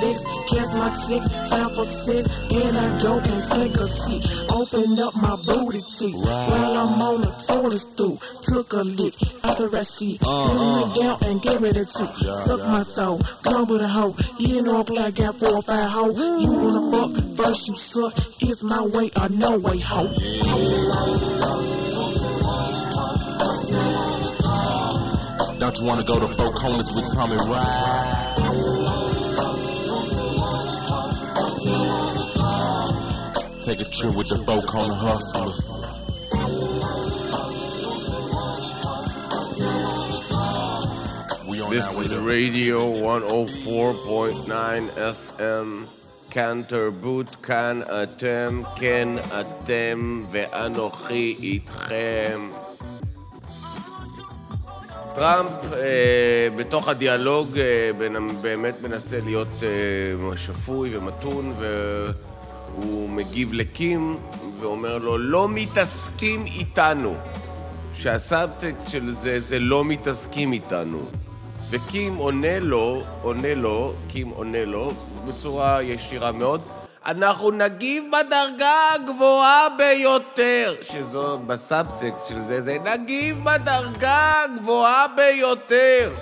Catch 0.00 0.72
my 0.72 0.90
chick, 1.06 1.22
time 1.48 1.74
for 1.74 1.84
sex. 1.84 2.28
Then 2.48 2.76
I 2.76 3.02
go 3.02 3.18
and 3.18 3.44
take 3.50 3.76
a 3.76 3.86
seat. 3.88 4.24
Open 4.48 4.98
up 4.98 5.14
my 5.16 5.36
booty 5.36 5.82
cheek. 5.82 6.14
While 6.14 6.76
I'm 6.76 7.02
on 7.02 7.20
the 7.22 7.30
toilet 7.46 7.80
stool. 7.80 8.20
Took 8.42 8.72
a 8.72 8.82
lick 8.82 9.14
after 9.42 9.74
I 9.76 9.82
shit. 9.82 10.20
Then 10.20 10.56
went 10.56 10.94
down 10.96 11.18
and 11.24 11.42
gave 11.42 11.64
it 11.64 11.76
a 11.76 11.84
cheek. 11.84 12.10
Suck 12.44 12.60
my 12.60 12.84
toe, 12.94 13.20
come 13.42 13.68
with 13.68 13.82
a 13.82 13.88
hoe. 13.88 14.16
You 14.38 14.62
know 14.62 14.84
I 14.98 15.10
got 15.10 15.38
four 15.38 15.56
or 15.56 15.62
five 15.62 15.90
hoe. 15.90 16.38
You 16.38 16.52
wanna 16.52 16.90
fuck, 16.90 17.36
first 17.36 17.68
you 17.68 17.76
suck. 17.76 18.14
It's 18.40 18.62
my 18.62 18.82
way 18.82 19.10
or 19.20 19.28
no 19.28 19.58
way, 19.58 19.78
hoe. 19.78 20.12
Don't 25.58 25.78
you 25.78 25.84
wanna 25.84 26.04
go 26.04 26.20
to 26.20 26.28
Four 26.36 26.52
Corners 26.52 26.92
with 26.92 27.12
Tommy 27.12 27.36
Ride? 27.36 28.25
Take 33.66 33.80
a 33.80 33.84
trip 33.84 34.14
with 34.14 34.28
the 34.28 34.38
Hustlers. 35.04 35.60
We 41.48 41.60
on 41.60 41.70
This 41.70 41.84
our 41.88 41.98
way 41.98 42.04
is 42.04 42.14
Radio 42.14 42.80
104.9 43.02 44.90
FM, 44.96 45.86
כאן 46.30 46.62
תרבות, 46.68 47.36
כאן 47.42 47.80
אתם, 48.02 48.62
כן 48.76 49.08
אתם, 49.40 50.24
ואנוכי 50.30 51.36
איתכם. 51.42 52.40
טראמפ 55.14 55.72
אה, 55.72 56.48
בתוך 56.56 56.88
הדיאלוג 56.88 57.58
אה, 57.58 57.90
בין, 57.98 58.42
באמת 58.42 58.82
מנסה 58.82 59.20
להיות 59.20 59.62
אה, 59.62 60.36
שפוי 60.36 60.96
ומתון 60.96 61.52
והוא 62.78 63.10
מגיב 63.10 63.52
לקים 63.52 64.16
ואומר 64.60 64.98
לו 64.98 65.18
לא 65.18 65.48
מתעסקים 65.48 66.44
איתנו. 66.44 67.14
שהסאבטקסט 67.94 68.90
של 68.90 69.14
זה 69.14 69.40
זה 69.40 69.58
לא 69.58 69.84
מתעסקים 69.84 70.52
איתנו. 70.52 70.98
וקים 71.70 72.16
עונה 72.16 72.60
לו, 72.60 73.02
עונה 73.22 73.54
לו, 73.54 73.92
קים 74.08 74.28
עונה 74.28 74.64
לו 74.64 74.92
בצורה 75.28 75.82
ישירה 75.82 76.32
מאוד 76.32 76.60
אנחנו 77.06 77.50
נגיב 77.50 78.04
בדרגה 78.12 78.74
הגבוהה 78.94 79.68
ביותר. 79.78 80.74
שזו 80.82 81.38
בסאבטקסט 81.38 82.28
של 82.28 82.40
זה, 82.40 82.60
זה 82.60 82.76
נגיב 82.84 83.44
בדרגה 83.44 84.32
הגבוהה 84.44 85.06
ביותר 85.16 86.12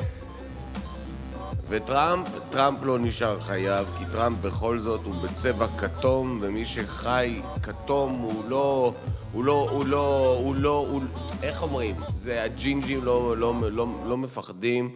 וטראמפ, 1.69 2.27
טראמפ 2.51 2.79
לא 2.83 2.99
נשאר 2.99 3.41
חייב, 3.41 3.89
כי 3.99 4.05
טראמפ 4.13 4.41
בכל 4.41 4.79
זאת 4.79 5.01
הוא 5.05 5.15
בצבע 5.15 5.67
כתום, 5.79 6.39
ומי 6.43 6.67
שחי 6.67 7.43
כתום 7.63 8.13
הוא 8.13 8.45
לא... 8.49 8.95
הוא 9.33 9.45
לא... 9.45 9.69
הוא 9.71 9.87
לא... 9.87 10.37
הוא 10.45 10.55
לא... 10.55 10.87
הוא... 10.91 11.03
איך 11.43 11.63
אומרים? 11.63 11.95
זה 12.23 12.43
הג'ינג'ים 12.43 13.05
לא, 13.05 13.37
לא, 13.37 13.55
לא, 13.71 13.87
לא 14.07 14.17
מפחדים, 14.17 14.91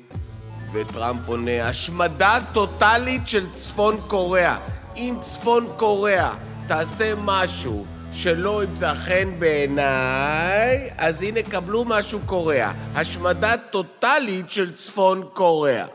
וטראמפ 0.73 1.29
עונה, 1.29 1.69
השמדה 1.69 2.39
טוטאלית 2.53 3.29
של 3.29 3.51
צפון 3.51 3.97
קוריאה. 4.07 4.57
אם 4.97 5.15
צפון 5.23 5.67
קוריאה 5.77 6.35
תעשה 6.67 7.15
משהו 7.25 7.85
שלא 8.13 8.65
ימצא 8.65 8.95
חן 8.95 9.31
בעיניי, 9.39 10.91
אז 10.99 11.23
הנה 11.23 11.43
קבלו 11.43 11.85
משהו 11.85 12.19
קוריאה. 12.27 12.73
השמדה 12.95 13.55
טוטאלית 13.71 14.51
של 14.51 14.77
צפון 14.77 15.23
קוריאה. 15.33 15.87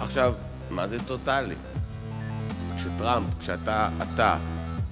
עכשיו, 0.00 0.34
מה 0.70 0.86
זה 0.86 0.98
טוטאלי? 1.06 1.54
כשטראמפ, 2.76 3.26
כשאתה, 3.40 3.88
אתה, 4.02 4.38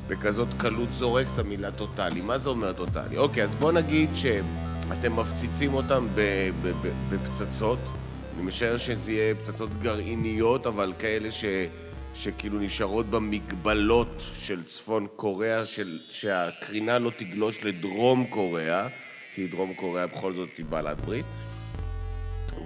בכזאת 0.09 0.49
קלות 0.57 0.89
זורק 0.95 1.27
את 1.35 1.39
המילה 1.39 1.71
טוטאלי, 1.71 2.21
מה 2.21 2.39
זה 2.39 2.49
אומר 2.49 2.73
טוטאלי? 2.73 3.17
אוקיי, 3.17 3.43
אז 3.43 3.55
בוא 3.55 3.73
נגיד 3.73 4.11
שאתם 4.15 5.17
מפציצים 5.17 5.75
אותם 5.75 6.07
בפצצות, 7.11 7.79
אני 8.35 8.45
משער 8.45 8.77
שזה 8.77 9.13
יהיה 9.13 9.35
פצצות 9.35 9.71
גרעיניות, 9.81 10.67
אבל 10.67 10.93
כאלה 10.99 11.31
ש... 11.31 11.45
שכאילו 12.15 12.59
נשארות 12.59 13.11
במגבלות 13.11 14.23
של 14.35 14.63
צפון 14.65 15.07
קוריאה, 15.17 15.67
של... 15.67 15.99
שהקרינה 16.11 16.99
לא 16.99 17.11
תגלוש 17.17 17.65
לדרום 17.65 18.27
קוריאה, 18.27 18.89
כי 19.35 19.47
דרום 19.47 19.75
קוריאה 19.75 20.07
בכל 20.07 20.35
זאת 20.35 20.49
היא 20.59 20.67
בעלת 20.67 21.01
ברית. 21.01 21.27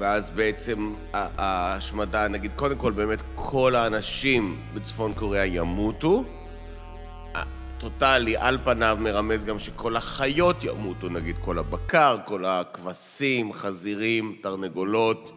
ואז 0.00 0.30
בעצם 0.30 0.94
ההשמדה, 1.12 2.28
נגיד, 2.28 2.52
קודם 2.56 2.76
כל 2.76 2.92
באמת 2.92 3.18
כל 3.34 3.74
האנשים 3.74 4.56
בצפון 4.74 5.12
קוריאה 5.12 5.46
ימותו. 5.46 6.24
טוטאלי, 7.78 8.36
על 8.36 8.58
פניו 8.64 8.98
מרמז 9.00 9.44
גם 9.44 9.58
שכל 9.58 9.96
החיות 9.96 10.64
ימותו, 10.64 11.08
נגיד 11.08 11.36
כל 11.40 11.58
הבקר, 11.58 12.16
כל 12.24 12.44
הכבשים, 12.44 13.52
חזירים, 13.52 14.36
תרנגולות, 14.40 15.32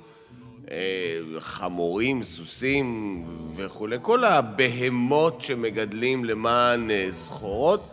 אה, 0.72 1.20
חמורים, 1.40 2.24
סוסים 2.24 3.26
וכולי. 3.56 3.98
כל 4.02 4.24
הבהמות 4.24 5.42
שמגדלים 5.42 6.26
למען 6.26 6.92
אה, 6.92 7.08
סחורות, 7.12 7.90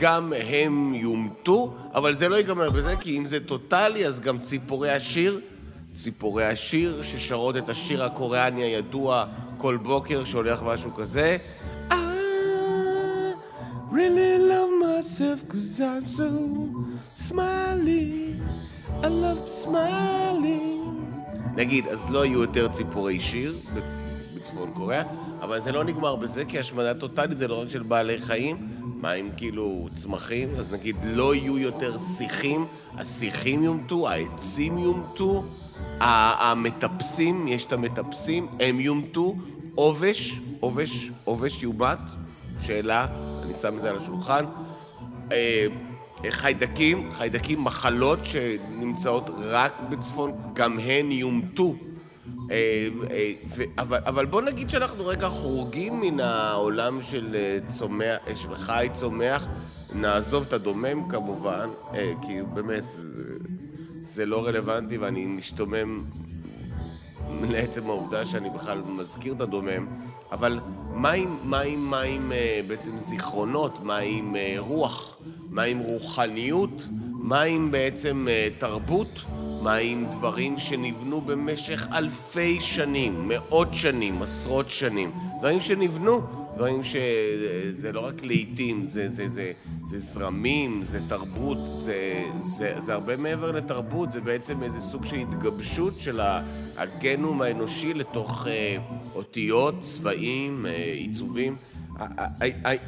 גם 0.00 0.32
הם 0.48 0.94
יומתו, 0.94 1.74
אבל 1.94 2.14
זה 2.14 2.28
לא 2.28 2.36
ייגמר 2.36 2.70
בזה, 2.70 2.96
כי 2.96 3.18
אם 3.18 3.26
זה 3.26 3.46
טוטאלי, 3.46 4.06
אז 4.06 4.20
גם 4.20 4.38
ציפורי 4.38 4.90
השיר 4.90 5.40
ציפורי 5.94 6.44
השיר 6.44 7.02
ששרות 7.02 7.56
את 7.56 7.68
השיר 7.68 8.04
הקוריאני 8.04 8.62
הידוע 8.62 9.24
כל 9.58 9.76
בוקר 9.76 10.24
שהולך 10.24 10.62
משהו 10.62 10.94
כזה. 10.94 11.36
I 11.90 11.94
really 13.92 14.38
love 14.50 14.72
myself 14.82 15.48
cause 15.48 15.80
I'm 15.80 16.06
so 16.08 16.30
smiley. 17.28 18.34
I 19.02 19.08
love 19.08 19.48
smiling. 19.64 20.80
נגיד, 21.56 21.86
אז 21.86 22.10
לא 22.10 22.26
יהיו 22.26 22.42
יותר 22.42 22.68
ציפורי 22.68 23.20
שיר 23.20 23.58
בצפון 24.36 24.70
קוריאה, 24.74 25.02
אבל 25.40 25.60
זה 25.60 25.72
לא 25.72 25.84
נגמר 25.84 26.16
בזה, 26.16 26.44
כי 26.44 26.58
השמדה 26.58 26.94
טוטאלית 26.94 27.38
זה 27.38 27.48
לא 27.48 27.60
רק 27.60 27.68
של 27.68 27.82
בעלי 27.82 28.18
חיים, 28.18 28.68
מה 28.80 29.10
עם 29.10 29.28
כאילו 29.36 29.88
צמחים? 29.94 30.48
אז 30.58 30.70
נגיד, 30.70 30.96
לא 31.04 31.34
יהיו 31.34 31.58
יותר 31.58 31.98
שיחים, 31.98 32.66
השיחים 32.96 33.62
יומתו, 33.62 34.08
העצים 34.08 34.78
יומתו, 34.78 35.44
המטפסים, 36.00 37.48
יש 37.48 37.64
את 37.64 37.72
המטפסים, 37.72 38.46
הם 38.60 38.80
יומתו, 38.80 39.36
עובש, 39.74 40.40
עובש, 40.60 41.10
עובש 41.24 41.62
יומת, 41.62 41.98
שאלה, 42.62 43.06
אני 43.42 43.54
שם 43.54 43.76
את 43.76 43.82
זה 43.82 43.90
על 43.90 43.96
השולחן. 43.96 44.44
אה, 45.32 45.66
חיידקים, 46.30 47.10
חיידקים, 47.10 47.64
מחלות 47.64 48.18
שנמצאות 48.24 49.30
רק 49.38 49.72
בצפון, 49.90 50.32
גם 50.52 50.78
הן 50.78 51.12
יומתו. 51.12 51.74
אה, 52.50 52.88
אה, 53.10 53.32
אבל, 53.78 53.98
אבל 54.06 54.26
בוא 54.26 54.42
נגיד 54.42 54.70
שאנחנו 54.70 55.06
רגע 55.06 55.28
חורגים 55.28 56.00
מן 56.00 56.20
העולם 56.20 57.02
של, 57.02 57.36
צומח, 57.68 58.16
של 58.36 58.54
חי 58.54 58.88
צומח, 58.92 59.46
נעזוב 59.92 60.44
את 60.48 60.52
הדומם 60.52 61.08
כמובן, 61.08 61.68
כי 62.22 62.42
באמת 62.54 62.84
זה, 64.14 64.26
לא 64.26 64.46
רלוונטי 64.46 64.98
ואני 64.98 65.26
משתומם 65.26 66.02
לעצם 67.42 67.86
העובדה 67.86 68.24
שאני 68.24 68.50
בכלל 68.50 68.82
מזכיר 68.88 69.32
את 69.32 69.40
הדומם, 69.40 69.86
אבל 70.32 70.60
מה 70.94 71.10
עם, 71.10 71.36
מה 71.44 71.60
עם, 71.60 71.80
מה 71.80 72.00
עם 72.00 72.32
אה, 72.32 72.60
בעצם 72.66 72.98
זיכרונות, 72.98 73.82
מה 73.82 73.98
עם 73.98 74.36
אה, 74.36 74.54
רוח, 74.58 75.16
מה 75.50 75.62
עם 75.62 75.78
רוחניות, 75.78 76.88
מה 77.12 77.42
עם 77.42 77.70
בעצם 77.70 78.26
אה, 78.30 78.48
תרבות, 78.58 79.22
מה 79.62 79.74
עם 79.74 80.04
דברים 80.10 80.58
שנבנו 80.58 81.20
במשך 81.20 81.86
אלפי 81.92 82.60
שנים, 82.60 83.28
מאות 83.28 83.68
שנים, 83.72 84.22
עשרות 84.22 84.70
שנים, 84.70 85.10
דברים 85.38 85.60
שנבנו 85.60 86.39
דברים 86.60 86.84
ש... 86.84 86.96
זה 87.80 87.92
לא 87.92 88.00
רק 88.00 88.24
לעיתים, 88.24 88.84
זה, 88.84 89.08
זה, 89.08 89.28
זה, 89.28 89.52
זה 89.84 89.98
זרמים, 89.98 90.82
זה 90.84 91.00
תרבות, 91.08 91.58
זה, 91.66 92.24
זה, 92.38 92.80
זה 92.80 92.94
הרבה 92.94 93.16
מעבר 93.16 93.52
לתרבות, 93.52 94.12
זה 94.12 94.20
בעצם 94.20 94.62
איזה 94.62 94.80
סוג 94.80 95.04
של 95.04 95.16
התגבשות 95.16 95.94
של 95.98 96.20
הגנום 96.76 97.42
האנושי 97.42 97.94
לתוך 97.94 98.46
אה, 98.46 98.76
אותיות, 99.14 99.80
צבעים, 99.80 100.66
אה, 100.66 100.92
עיצובים. 100.94 101.56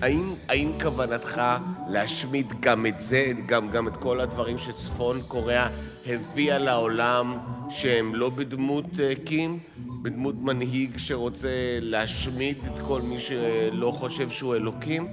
האם, 0.00 0.34
האם 0.48 0.72
כוונתך 0.82 1.42
להשמיד 1.88 2.46
גם 2.60 2.86
את 2.86 3.00
זה, 3.00 3.32
גם, 3.46 3.70
גם 3.70 3.88
את 3.88 3.96
כל 3.96 4.20
הדברים 4.20 4.58
שצפון 4.58 5.22
קוריאה 5.28 5.68
הביאה 6.06 6.58
לעולם 6.58 7.38
שהם 7.70 8.14
לא 8.14 8.30
בדמות 8.30 9.00
אה, 9.00 9.12
קים? 9.24 9.58
בדמות 10.02 10.34
מנהיג 10.34 10.98
שרוצה 10.98 11.78
להשמיד 11.80 12.56
את 12.66 12.78
כל 12.78 13.02
מי 13.02 13.20
שלא 13.20 13.90
חושב 13.90 14.30
שהוא 14.30 14.54
אלוקים? 14.54 15.08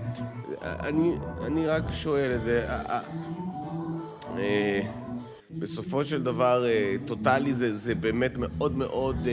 אני, 0.61 1.13
אני 1.45 1.67
רק 1.67 1.83
שואל 1.93 2.35
את 2.35 2.43
זה. 2.43 2.65
אה, 4.37 4.81
בסופו 5.51 6.05
של 6.05 6.23
דבר, 6.23 6.65
אה, 6.67 6.95
טוטאלי 7.05 7.53
זה, 7.53 7.77
זה 7.77 7.95
באמת 7.95 8.31
מאוד 8.35 8.77
מאוד... 8.77 9.27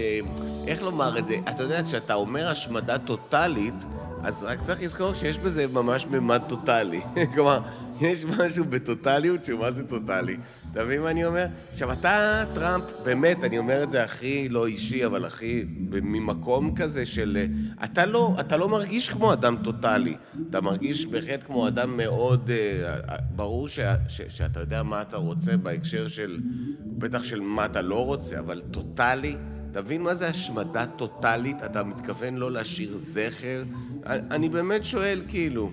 איך 0.67 0.83
לומר 0.83 1.19
את 1.19 1.27
זה? 1.27 1.37
אתה 1.51 1.63
יודע, 1.63 1.83
כשאתה 1.83 2.15
אומר 2.15 2.49
השמדה 2.49 2.99
טוטאלית, 2.99 3.75
אז 4.23 4.43
רק 4.43 4.63
צריך 4.63 4.83
לזכור 4.83 5.15
שיש 5.15 5.39
בזה 5.39 5.67
ממש 5.67 6.07
ממד 6.07 6.43
טוטאלי. 6.49 7.01
כלומר, 7.35 7.59
יש 8.01 8.25
משהו 8.25 8.65
בטוטאליות 8.65 9.45
שהוא 9.45 9.61
מה 9.61 9.73
זה 9.73 9.89
טוטאלי. 9.89 10.37
אתה 10.77 10.85
מבין 10.85 11.03
מה 11.03 11.11
אני 11.11 11.25
אומר? 11.25 11.47
עכשיו, 11.73 11.93
אתה, 11.93 12.45
טראמפ, 12.55 12.85
באמת, 13.05 13.45
אני 13.45 13.59
אומר 13.59 13.83
את 13.83 13.91
זה 13.91 14.05
הכי 14.05 14.49
לא 14.49 14.67
אישי, 14.67 15.07
אבל 15.07 15.25
הכי 15.25 15.65
ממקום 15.91 16.75
כזה 16.75 17.07
של... 17.07 17.47
אתה 17.85 18.07
לא, 18.07 18.37
אתה 18.41 18.57
לא 18.57 18.69
מרגיש 18.69 19.09
כמו 19.09 19.33
אדם 19.33 19.57
טוטאלי. 19.65 20.17
אתה 20.51 20.61
מרגיש 20.61 21.07
בהחלט 21.07 21.43
כמו 21.47 21.69
אדם 21.69 21.97
מאוד... 21.97 22.51
אה, 22.51 23.17
ברור 23.31 23.69
ש, 23.69 23.81
ש, 24.09 24.23
שאתה 24.29 24.61
יודע 24.61 24.83
מה 24.83 25.03
אתה 25.03 25.17
רוצה 25.17 25.57
בהקשר 25.57 26.09
של... 26.09 26.41
בטח 26.81 27.25
של 27.25 27.41
מה 27.41 27.65
אתה 27.65 27.83
לא 27.83 28.05
רוצה, 28.05 28.39
אבל 28.39 28.63
טוטאלי... 28.71 29.37
תבין 29.73 30.03
מה 30.03 30.15
זה 30.15 30.29
השמדה 30.29 30.87
טוטאלית? 30.87 31.57
אתה 31.65 31.85
מתכוון 31.85 32.37
לא 32.37 32.53
להשאיר 32.53 32.97
זכר? 32.97 33.63
אני 34.07 34.49
באמת 34.49 34.85
שואל, 34.85 35.23
כאילו. 35.29 35.71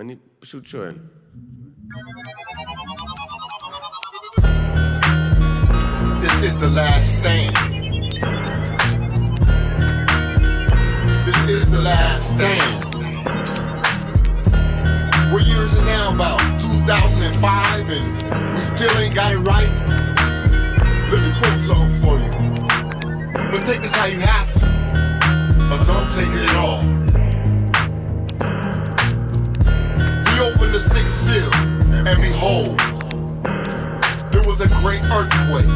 אני 0.00 0.16
פשוט 0.40 0.66
שואל. 0.66 0.94
This 6.36 6.52
is 6.52 6.58
the 6.58 6.68
last 6.68 7.18
stand. 7.20 7.56
This 11.24 11.48
is 11.48 11.70
the 11.72 11.80
last 11.80 12.32
stand. 12.32 12.84
What 15.32 15.46
year 15.46 15.64
is 15.64 15.78
it 15.78 15.84
now? 15.86 16.12
About 16.14 16.38
2005, 16.60 17.88
and 17.90 18.52
we 18.52 18.58
still 18.58 18.98
ain't 18.98 19.14
got 19.14 19.32
it 19.32 19.38
right. 19.38 19.72
Let 21.10 21.22
me 21.24 21.32
quote 21.40 21.58
something 21.58 21.90
for 22.04 22.18
you. 22.20 22.30
But 23.50 23.64
take 23.64 23.80
this 23.80 23.94
how 23.94 24.06
you 24.06 24.20
have 24.20 24.52
to, 24.60 24.66
or 25.72 25.78
don't 25.84 26.12
take 26.12 26.32
it 26.36 26.44
at 26.50 26.56
all. 26.56 26.82
He 30.28 30.40
opened 30.42 30.74
the 30.74 30.80
sixth 30.80 31.16
seal, 31.26 31.50
and 32.06 32.20
behold, 32.20 32.78
there 34.30 34.44
was 34.44 34.60
a 34.60 34.68
great 34.82 35.02
earthquake. 35.10 35.75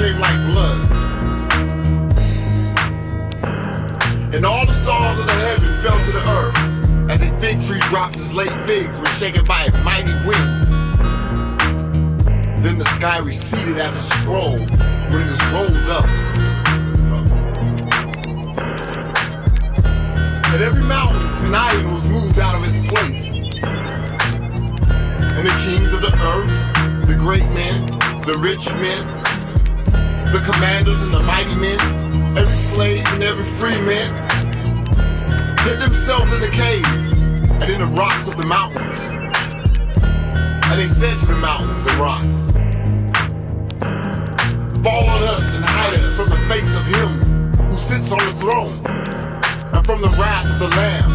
Became 0.00 0.20
like 0.20 0.40
blood. 0.46 0.80
And 4.34 4.46
all 4.46 4.64
the 4.64 4.72
stars 4.72 5.20
of 5.20 5.26
the 5.26 5.32
heaven 5.32 5.74
fell 5.82 5.98
to 5.98 6.12
the 6.12 6.24
earth 6.40 7.10
as 7.10 7.22
a 7.22 7.36
fig 7.36 7.60
tree 7.60 7.80
drops 7.90 8.16
its 8.16 8.32
late 8.32 8.58
figs 8.60 8.98
when 8.98 9.10
shaken 9.18 9.44
by 9.44 9.62
a 9.64 9.84
mighty 9.84 10.14
wind. 10.26 10.48
Then 12.62 12.78
the 12.78 12.86
sky 12.96 13.18
receded 13.18 13.76
as 13.76 13.98
a 13.98 14.02
scroll 14.02 14.58
when 15.10 15.20
it 15.20 15.28
was 15.28 15.44
rolled 15.52 15.90
up. 15.90 16.08
And 20.52 20.62
every 20.62 20.84
mountain 20.84 21.20
and 21.44 21.54
island 21.54 21.92
was 21.92 22.08
moved 22.08 22.38
out 22.38 22.54
of 22.56 22.64
its 22.64 22.78
place. 22.88 23.44
And 25.36 25.46
the 25.46 25.56
kings 25.66 25.92
of 25.92 26.00
the 26.00 26.12
earth, 26.32 27.06
the 27.06 27.16
great 27.18 27.44
men, 27.52 27.86
the 28.22 28.38
rich 28.38 28.72
men, 28.74 29.19
the 30.32 30.40
commanders 30.46 31.02
and 31.02 31.12
the 31.12 31.22
mighty 31.22 31.54
men, 31.56 31.78
every 32.38 32.54
slave 32.54 33.02
and 33.14 33.22
every 33.22 33.44
free 33.44 33.78
man, 33.82 34.10
hid 35.66 35.80
themselves 35.80 36.32
in 36.34 36.40
the 36.40 36.50
caves 36.50 37.22
and 37.42 37.68
in 37.70 37.80
the 37.80 37.90
rocks 37.98 38.28
of 38.28 38.36
the 38.36 38.46
mountains. 38.46 39.08
And 40.70 40.78
they 40.78 40.86
said 40.86 41.18
to 41.18 41.26
the 41.26 41.40
mountains 41.42 41.84
and 41.86 41.98
rocks, 41.98 42.50
Fall 44.84 45.04
on 45.10 45.22
us 45.34 45.56
and 45.56 45.64
hide 45.66 45.94
us 45.98 46.14
from 46.16 46.30
the 46.30 46.38
face 46.46 46.78
of 46.78 46.86
him 46.86 47.66
who 47.66 47.74
sits 47.74 48.12
on 48.12 48.18
the 48.18 48.32
throne 48.38 48.78
and 49.74 49.84
from 49.84 50.00
the 50.00 50.14
wrath 50.14 50.46
of 50.46 50.58
the 50.62 50.70
Lamb. 50.78 51.10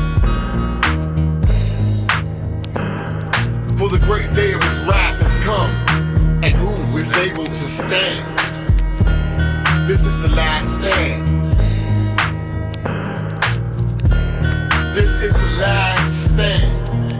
For 3.77 3.87
the 3.87 4.03
great 4.05 4.33
day 4.35 4.51
of 4.51 4.61
his 4.61 4.87
wrath 4.87 5.21
has 5.23 5.35
come, 5.45 5.71
and 6.43 6.53
who 6.53 6.97
is 6.97 7.15
able 7.29 7.45
to 7.45 7.55
stand? 7.55 8.34
This 9.85 10.03
is 10.07 10.17
the 10.17 10.35
last 10.35 10.77
stand. 10.77 11.53
This 14.95 15.11
is 15.21 15.33
the 15.33 15.51
last 15.61 16.25
stand. 16.29 17.11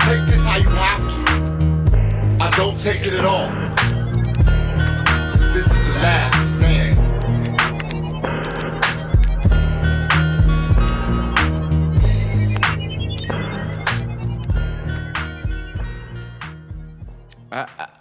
Take 0.00 0.26
this 0.26 0.44
how 0.44 0.58
you 0.58 0.68
have 0.68 1.04
to. 1.14 2.44
I 2.44 2.50
don't 2.56 2.80
take 2.80 3.06
it 3.06 3.12
at 3.12 3.24
all. 3.24 3.59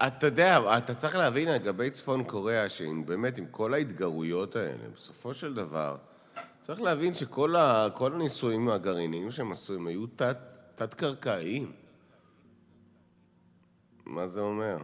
אתה 0.07 0.27
יודע, 0.27 0.77
אתה 0.77 0.93
צריך 0.93 1.15
להבין 1.15 1.49
לגבי 1.49 1.89
צפון 1.89 2.23
קוריאה, 2.23 2.65
באמת, 3.05 3.37
עם 3.37 3.45
כל 3.51 3.73
ההתגרויות 3.73 4.55
האלה, 4.55 4.83
בסופו 4.95 5.33
של 5.33 5.53
דבר, 5.53 5.97
צריך 6.61 6.81
להבין 6.81 7.13
שכל 7.13 7.55
ה, 7.55 7.87
הניסויים 7.99 8.69
הגרעיניים 8.69 9.31
שהם 9.31 9.51
עשו, 9.51 9.73
הם 9.73 9.87
היו 9.87 10.07
תת, 10.07 10.37
תת-קרקעיים. 10.75 11.71
מה 14.05 14.27
זה 14.27 14.41
אומר? 14.41 14.77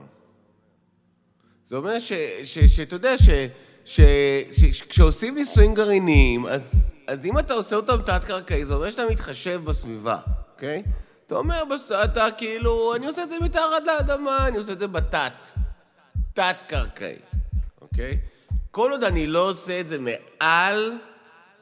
זה 1.66 1.78
אומר 1.78 2.00
שאתה 2.66 2.96
יודע 2.96 3.16
שכשעושים 3.86 5.36
ניסויים 5.36 5.74
גרעיניים, 5.74 6.46
אז, 6.46 6.74
אז 7.08 7.26
אם 7.26 7.40
אתה 7.40 7.54
עושה 7.54 7.76
אותם 7.76 8.02
תת-קרקעי, 8.06 8.66
זה 8.66 8.74
אומר 8.74 8.92
שאתה 8.92 9.04
מתחשב 9.10 9.62
בסביבה, 9.64 10.18
אוקיי? 10.54 10.84
אתה 11.28 11.36
אומר, 11.36 11.64
אתה 12.04 12.28
כאילו, 12.38 12.96
אני 12.96 13.08
עושה 13.08 13.24
את 13.24 13.30
זה 13.30 13.36
מתחת 13.42 13.84
לאדמה, 13.86 14.48
אני 14.48 14.58
עושה 14.58 14.72
את 14.72 14.80
זה 14.80 14.88
בתת, 14.88 15.34
תת-קרקעי, 16.34 17.16
אוקיי? 17.82 18.18
כל 18.72 18.92
עוד 18.92 19.04
אני 19.04 19.28
לא 19.28 19.50
עושה 19.50 19.80
את 19.80 19.90
זה 19.90 19.98
מעל... 20.00 20.98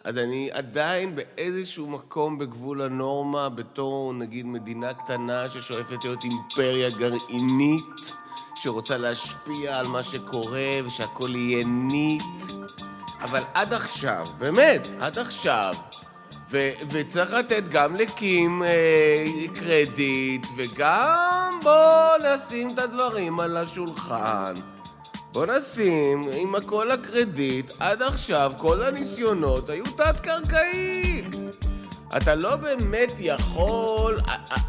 אז 0.04 0.18
אני 0.18 0.50
עדיין 0.52 1.16
באיזשהו 1.16 1.88
מקום 1.88 2.38
בגבול 2.38 2.82
הנורמה, 2.82 3.50
בתור 3.50 4.14
נגיד 4.14 4.46
מדינה 4.46 4.94
קטנה 4.94 5.50
ששואפת 5.50 6.04
להיות 6.04 6.24
אימפריה 6.24 6.90
גרעינית, 6.98 8.16
שרוצה 8.56 8.98
להשפיע 8.98 9.80
על 9.80 9.88
מה 9.88 10.04
שקורה 10.04 10.70
ושהכול 10.86 11.36
יהיה 11.36 11.66
ניט. 11.66 12.24
אבל 13.22 13.42
עד 13.54 13.74
עכשיו, 13.74 14.26
באמת, 14.38 14.88
עד 15.00 15.18
עכשיו, 15.18 15.76
ו- 16.54 16.72
וצריך 16.92 17.34
לתת 17.34 17.64
גם 17.70 17.96
לקים 17.96 18.64
אה, 18.64 19.26
קרדיט, 19.54 20.48
וגם 20.58 21.60
בוא 21.64 22.18
נשים 22.18 22.68
את 22.74 22.80
הדברים 22.80 23.40
על 23.40 23.58
השולחן. 23.58 24.54
בוא 25.32 25.46
נשים 25.46 26.22
עם 26.34 26.56
כל 26.66 26.92
הקרדיט, 26.92 27.72
עד 27.80 28.02
עכשיו 28.02 28.52
כל 28.58 28.84
הניסיונות 28.84 29.70
היו 29.70 29.86
תת-קרקעיים. 29.86 31.32
אתה 32.18 32.36
לא 32.36 32.56
באמת 32.56 33.14
יכול, 33.20 34.22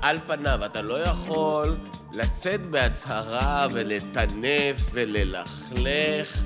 על 0.03 0.19
פניו, 0.27 0.65
אתה 0.65 0.83
לא 0.83 0.99
יכול 1.03 1.77
לצאת 2.13 2.67
בהצהרה 2.67 3.67
ולטנף 3.73 4.77
וללכלך 4.93 6.43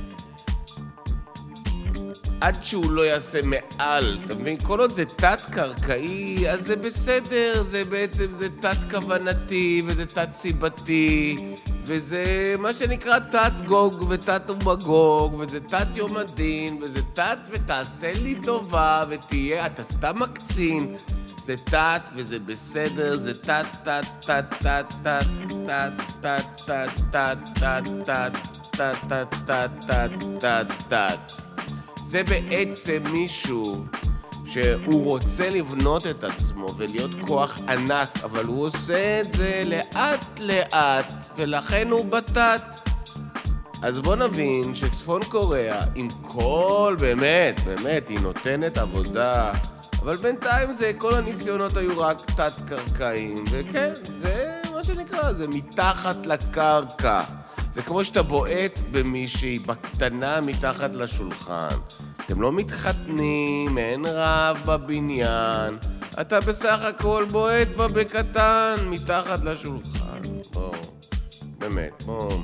עד 2.41 2.65
שהוא 2.65 2.91
לא 2.91 3.03
יעשה 3.03 3.41
מעל, 3.43 4.19
אתה 4.25 4.35
מבין? 4.35 4.57
כל 4.63 4.81
עוד 4.81 4.93
זה 4.93 5.05
תת-קרקעי, 5.05 6.51
אז 6.51 6.67
זה 6.67 6.77
בסדר, 6.77 7.63
זה 7.63 7.85
בעצם, 7.85 8.33
זה 8.33 8.49
תת-כוונתי, 8.61 9.83
וזה 9.87 10.07
תת-סיבתי, 10.07 11.37
וזה 11.85 12.55
מה 12.59 12.75
שנקרא 12.75 13.19
תת-גוג 13.19 14.07
ותת-ומגוג, 14.09 15.35
וזה 15.35 15.61
תת-יום 15.61 16.17
הדין, 16.17 16.79
וזה 16.83 17.01
תת, 17.13 17.39
ותעשה 17.51 18.13
לי 18.15 18.35
טובה, 18.43 19.05
ותהיה, 19.09 19.67
אתה 19.67 19.83
סתם 19.83 20.19
מקצין. 20.19 20.97
זה 21.45 21.57
תת 21.57 22.03
וזה 22.17 22.39
בסדר, 22.39 23.17
זה 23.17 23.35
תת, 23.35 23.67
תת, 23.85 24.05
תת, 24.21 24.45
תת, 24.61 24.87
תת, 25.03 25.27
תת, 25.63 25.93
תת, 26.21 26.45
תת, 26.67 26.89
תת, 27.11 27.39
תת, 28.05 28.33
תת, 29.09 29.35
תת, 29.47 29.71
תת, 29.87 30.11
תת, 30.41 30.73
תת. 30.89 31.48
זה 32.09 32.23
בעצם 32.23 33.03
מישהו 33.13 33.85
שהוא 34.45 35.05
רוצה 35.05 35.51
לבנות 35.51 36.07
את 36.07 36.25
עצמו 36.25 36.75
ולהיות 36.77 37.11
כוח 37.21 37.59
ענק, 37.69 38.09
אבל 38.25 38.45
הוא 38.45 38.67
עושה 38.67 39.21
את 39.21 39.33
זה 39.33 39.63
לאט-לאט, 39.67 41.13
ולכן 41.37 41.89
הוא 41.91 42.05
בתת. 42.05 42.63
אז 43.83 43.99
בוא 43.99 44.17
נבין 44.17 44.75
שצפון 44.75 45.25
קוריאה, 45.25 45.81
עם 45.95 46.09
כל, 46.23 46.97
באמת, 46.99 47.61
באמת, 47.65 48.09
היא 48.09 48.21
נותנת 48.21 48.79
עבודה, 48.79 49.53
אבל 50.01 50.17
בינתיים 50.17 50.73
זה, 50.73 50.93
כל 50.99 51.15
הניסיונות 51.15 51.77
היו 51.77 52.01
רק 52.01 52.31
תת-קרקעיים, 52.37 53.45
וכן, 53.51 53.93
זה 54.05 54.61
מה 54.75 54.85
שנקרא, 54.85 55.33
זה 55.33 55.49
מתחת 55.49 56.27
לקרקע. 56.27 57.23
זה 57.73 57.83
כמו 57.83 58.05
שאתה 58.05 58.23
בועט 58.23 58.79
במישהי 58.91 59.59
בקטנה 59.59 60.41
מתחת 60.41 60.95
לשולחן. 60.95 61.77
אתם 62.27 62.41
לא 62.41 62.53
מתחתנים, 62.53 63.79
אין 63.79 64.07
רב 64.07 64.59
בבניין, 64.67 65.79
אתה 66.21 66.41
בסך 66.41 66.81
הכל 66.83 67.27
בועט 67.31 67.69
בה 67.77 67.89
בקטן 67.89 68.77
מתחת 68.85 69.45
לשולחן. 69.45 70.23
בואו, 70.53 70.73
באמת, 71.59 72.03
בואו. 72.05 72.41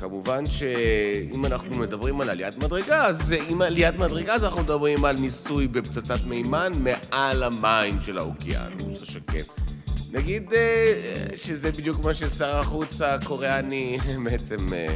כמובן 0.00 0.46
שאם 0.46 1.46
אנחנו 1.46 1.76
מדברים 1.76 2.20
על 2.20 2.30
עליית 2.30 2.58
מדרגה, 2.58 3.06
אז 3.06 3.34
עם 3.48 3.62
עליית 3.62 3.94
מדרגה 3.94 4.34
אז 4.34 4.44
אנחנו 4.44 4.62
מדברים 4.62 5.04
על 5.04 5.16
ניסוי 5.16 5.68
בפצצת 5.68 6.20
מימן 6.24 6.72
מעל 6.80 7.42
המים 7.42 8.00
של 8.00 8.18
האוקיינוס 8.18 9.02
השקט. 9.02 9.65
נגיד 10.12 10.52
אה, 10.52 10.92
שזה 11.36 11.72
בדיוק 11.72 12.04
מה 12.04 12.14
ששר 12.14 12.56
החוץ 12.56 13.00
הקוריאני 13.00 13.98
בעצם 14.24 14.56
אה, 14.72 14.94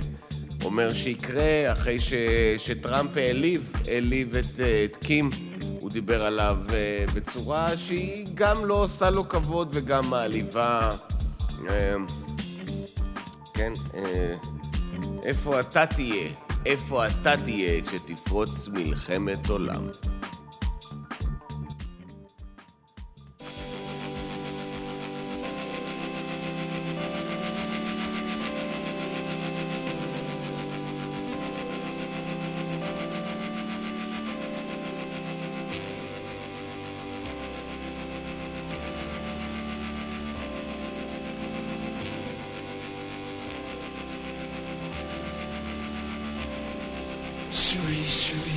אומר 0.64 0.92
שיקרה 0.92 1.72
אחרי 1.72 1.98
ש, 1.98 2.12
שטראמפ 2.58 3.16
העליב, 3.16 3.72
העליב 3.88 4.36
את, 4.36 4.60
אה, 4.60 4.84
את 4.84 4.96
קים. 4.96 5.30
הוא 5.80 5.90
דיבר 5.90 6.24
עליו 6.24 6.58
בצורה 7.14 7.76
שהיא 7.76 8.26
גם 8.34 8.64
לא 8.64 8.74
עושה 8.74 9.10
לו 9.10 9.28
כבוד 9.28 9.68
וגם 9.72 10.10
מעליבה. 10.10 10.90
כן, 13.54 13.72
איפה 15.24 15.60
אתה 15.60 15.86
תהיה? 15.86 16.30
איפה 16.66 17.06
אתה 17.06 17.36
תהיה 17.44 17.82
כשתפרוץ 17.82 18.68
מלחמת 18.68 19.48
עולם? 19.48 19.88
Yeshua. 48.10 48.49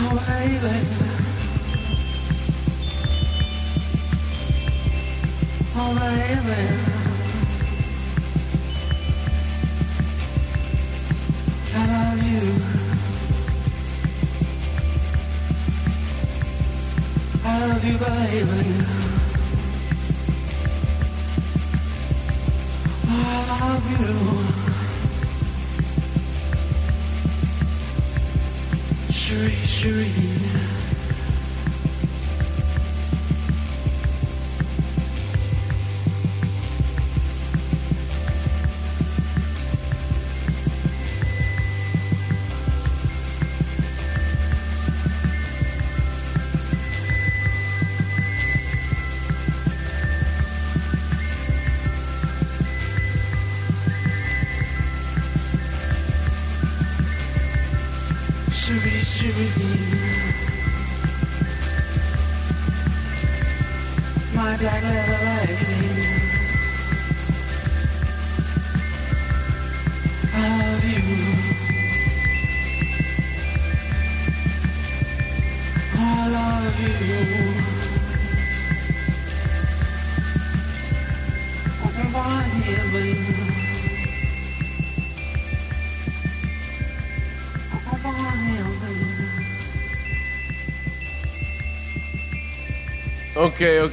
Oh, 0.00 0.24
baby. 0.26 0.76
Oh, 5.76 5.94
baby. 5.98 6.98
love 17.60 17.84
you, 17.84 17.98
baby. 17.98 18.84
I 23.10 23.60
love 23.60 23.90
you. 24.00 24.47
sure 29.78 30.00
you 30.00 30.27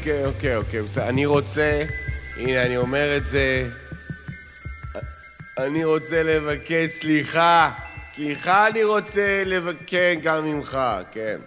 אוקיי, 0.06 0.26
אוקיי, 0.26 0.56
אוקיי, 0.56 1.08
אני 1.10 1.26
רוצה, 1.26 1.86
הנה, 2.38 2.66
אני 2.66 2.78
אומר 2.78 3.18
את 3.18 3.26
זה. 3.26 3.70
אני 5.58 5.86
רוצה 5.86 6.24
לבקש 6.24 6.90
סליחה. 6.90 7.72
סליחה 8.14 8.68
אני 8.68 8.84
רוצה 8.84 9.44
לבקש, 9.46 9.84
כן, 9.88 10.20
גם 10.24 10.46
ממך, 10.46 10.78
כן. 11.12 11.38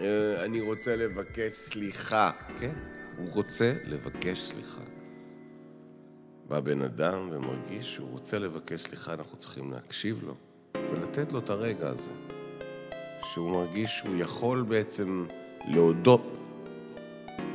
אה, 0.00 0.44
אני 0.44 0.60
רוצה 0.60 0.96
לבקש 0.96 1.52
סליחה. 1.52 2.30
כן, 2.60 2.72
הוא 3.16 3.32
רוצה 3.32 3.72
לבקש 3.86 4.40
סליחה. 4.40 4.82
בא 6.48 6.60
בן 6.60 6.82
אדם 6.82 7.28
ומרגיש 7.32 7.94
שהוא 7.94 8.10
רוצה 8.10 8.38
לבקש 8.38 8.82
סליחה, 8.82 9.12
אנחנו 9.12 9.38
צריכים 9.38 9.72
להקשיב 9.72 10.22
לו 10.22 10.34
ולתת 10.92 11.32
לו 11.32 11.38
את 11.38 11.50
הרגע 11.50 11.88
הזה. 11.88 12.36
שהוא 13.32 13.50
מרגיש 13.50 13.98
שהוא 13.98 14.16
יכול 14.16 14.62
בעצם 14.62 15.26
להודות 15.68 16.39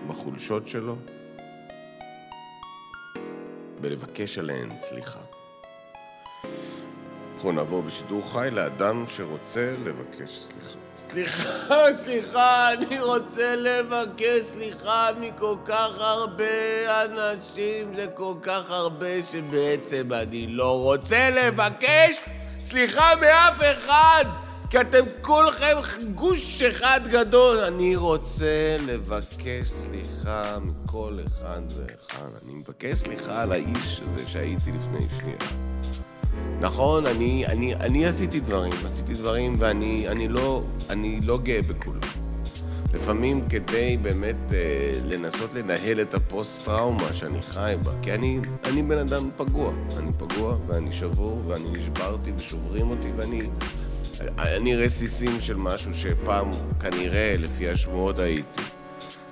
בחולשות 0.08 0.68
שלו 0.68 0.96
ולבקש 3.82 4.38
עליהן 4.38 4.70
סליחה. 4.78 5.20
אנחנו 7.36 7.52
נעבור 7.52 7.82
בשידור 7.82 8.32
חי 8.32 8.48
לאדם 8.52 9.06
שרוצה 9.08 9.76
לבקש 9.86 10.40
סליחה. 10.40 10.78
סליחה, 10.98 11.96
סליחה, 11.96 12.74
אני 12.74 13.00
רוצה 13.02 13.56
לבקש 13.56 14.42
סליחה 14.42 15.10
מכל 15.20 15.56
כך 15.66 15.90
הרבה 15.98 16.46
אנשים, 17.06 17.96
זה 17.96 18.08
כל 18.08 18.34
כך 18.42 18.70
הרבה 18.70 19.24
שבעצם 19.32 20.14
אני 20.14 20.48
לא 20.48 20.82
רוצה 20.82 21.30
לבקש 21.30 22.16
סליחה 22.64 23.16
מאף 23.22 23.62
אחד, 23.62 24.26
כי 24.76 24.82
אתם 24.82 25.06
כולכם 25.22 25.76
גוש 26.16 26.62
אחד 26.62 27.02
גדול. 27.12 27.58
אני 27.58 27.96
רוצה 27.96 28.78
לבקש 28.88 29.70
סליחה 29.70 30.58
מכל 30.60 31.20
אחד 31.28 31.62
ואחד. 31.70 32.30
אני 32.44 32.54
מבקש 32.54 32.98
סליחה 32.98 33.42
על 33.42 33.52
האיש 33.52 34.02
הזה 34.02 34.28
שהייתי 34.28 34.72
לפני 34.72 35.00
שנייה. 35.20 35.38
נכון, 36.60 37.06
אני, 37.06 37.46
אני, 37.46 37.76
אני 37.76 38.06
עשיתי 38.06 38.40
דברים, 38.40 38.74
עשיתי 38.92 39.14
דברים 39.14 39.56
ואני 39.60 40.08
אני 40.08 40.28
לא, 40.28 40.64
אני 40.90 41.20
לא 41.24 41.38
גאה 41.38 41.62
בכולם. 41.62 42.00
לפעמים 42.94 43.48
כדי 43.50 43.98
באמת 44.02 44.54
אה, 44.54 44.94
לנסות 45.06 45.54
לנהל 45.54 46.02
את 46.02 46.14
הפוסט-טראומה 46.14 47.14
שאני 47.14 47.42
חי 47.42 47.76
בה, 47.84 47.92
כי 48.02 48.14
אני, 48.14 48.40
אני 48.64 48.84
בן 48.84 48.98
אדם 48.98 49.30
פגוע, 49.38 49.74
אני 49.98 50.12
פגוע 50.14 50.58
ואני 50.68 50.92
שבור 50.92 51.42
ואני 51.48 51.70
נשברתי 51.72 52.32
ושוברים 52.38 52.90
אותי 52.90 53.12
ואני 53.18 53.40
אני 54.38 54.76
רסיסים 54.76 55.42
של 55.42 55.56
משהו 55.56 55.92
שפעם 55.94 56.50
כנראה, 56.82 57.36
לפי 57.40 57.70
השמועות, 57.70 58.20
הייתי. 58.20 58.62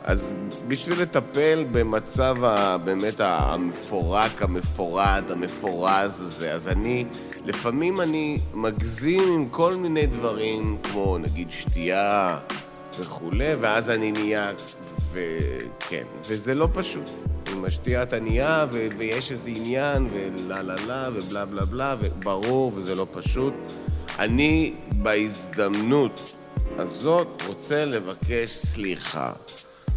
אז 0.03 0.33
בשביל 0.67 1.01
לטפל 1.01 1.65
במצב 1.71 2.43
ה, 2.43 2.77
באמת 2.77 3.15
המפורק, 3.19 4.41
המפורד, 4.41 5.23
המפורז 5.29 6.21
הזה, 6.21 6.53
אז 6.53 6.67
אני, 6.67 7.05
לפעמים 7.45 8.01
אני 8.01 8.39
מגזים 8.53 9.33
עם 9.33 9.49
כל 9.49 9.75
מיני 9.75 10.05
דברים, 10.05 10.77
כמו 10.83 11.17
נגיד 11.17 11.51
שתייה 11.51 12.37
וכולי, 12.99 13.55
ואז 13.59 13.89
אני 13.89 14.11
נהיה, 14.11 14.51
וכן, 15.11 16.03
וזה 16.27 16.55
לא 16.55 16.67
פשוט. 16.73 17.09
עם 17.51 17.65
השתייה 17.65 18.03
אתה 18.03 18.19
נהיה, 18.19 18.65
ויש 18.97 19.31
איזה 19.31 19.49
עניין, 19.49 20.07
ולה 20.13 20.61
לה 20.61 20.75
לה, 20.87 21.09
ובלה 21.13 21.45
בלה 21.45 21.65
בלה, 21.65 21.95
וברור, 21.99 22.71
וזה 22.75 22.95
לא 22.95 23.07
פשוט. 23.11 23.53
אני 24.19 24.73
בהזדמנות 24.91 26.33
הזאת 26.77 27.43
רוצה 27.47 27.85
לבקש 27.85 28.49
סליחה. 28.49 29.31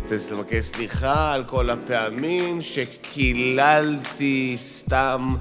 רוצה 0.02 0.16
לבקש 0.31 0.64
סליחה 0.64 1.33
על 1.33 1.44
כל 1.44 1.70
הפעמים 1.70 2.62
שקיללתי 2.62 4.57
סתם, 4.57 5.35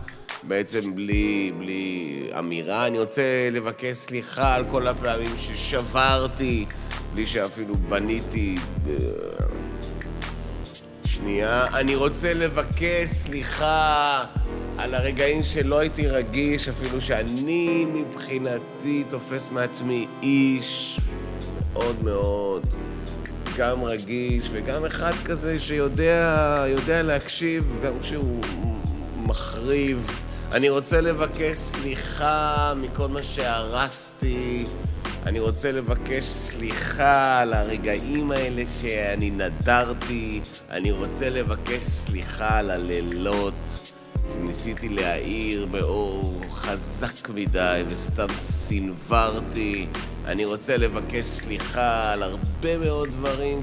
בעצם 0.44 0.96
בלי, 0.96 1.52
בלי 1.58 2.24
אמירה. 2.40 2.88
אני 2.88 3.00
רוצה 3.00 3.50
לבקש 3.52 3.98
סליחה 3.98 4.56
על 4.56 4.66
כל 4.72 4.88
הפעמים 4.88 5.36
ששברתי, 5.40 6.66
בלי 7.14 7.26
שאפילו 7.26 7.76
בניתי... 7.76 8.56
אה, 8.88 8.94
שנייה. 11.06 11.66
אני 11.74 11.96
רוצה 11.96 12.34
לבקש 12.34 13.10
סליחה 13.10 14.24
על 14.78 14.94
הרגעים 14.94 15.44
שלא 15.44 15.80
הייתי 15.80 16.08
רגיש, 16.08 16.70
אפילו 16.70 17.02
שאני 17.02 17.86
מבחינתי 17.94 19.04
תופס 19.10 19.50
מעצמי 19.50 20.08
איש 20.22 21.00
מאוד 21.74 22.04
מאוד 22.04 22.66
גם 23.58 23.84
רגיש 23.84 24.50
וגם 24.52 24.86
אחד 24.86 25.12
כזה 25.26 25.60
שיודע 25.60 27.04
להקשיב 27.04 27.76
גם 27.84 27.94
כשהוא 28.02 28.42
מחריב. 29.24 30.08
אני 30.52 30.70
רוצה 30.70 31.02
לבקש 31.02 31.58
סליחה 31.58 32.74
מכל 32.78 33.08
מה 33.08 33.24
שהרסתי. 33.24 34.66
אני 35.26 35.40
רוצה 35.40 35.72
לבקש 35.72 36.26
סליחה 36.26 37.40
על 37.42 37.54
הרגעים 37.54 38.32
האלה 38.32 38.64
שאני 38.82 39.30
נדרתי. 39.30 40.42
אני 40.70 40.92
רוצה 40.92 41.30
לבקש 41.30 41.84
סליחה 41.84 42.60
על 42.60 42.72
הלילות. 42.72 43.54
שניסיתי 44.34 44.90
להאיר 44.90 45.66
באור 45.66 46.42
חזק 46.52 47.30
מדי 47.30 47.84
וסתם 47.88 48.28
סינוורתי. 48.38 49.88
אני 50.26 50.46
רוצה 50.46 50.78
לבקש 50.78 51.26
סליחה 51.26 52.14
על 52.14 52.24
הרבה 52.24 52.78
מאוד 52.78 53.10
דברים 53.10 53.62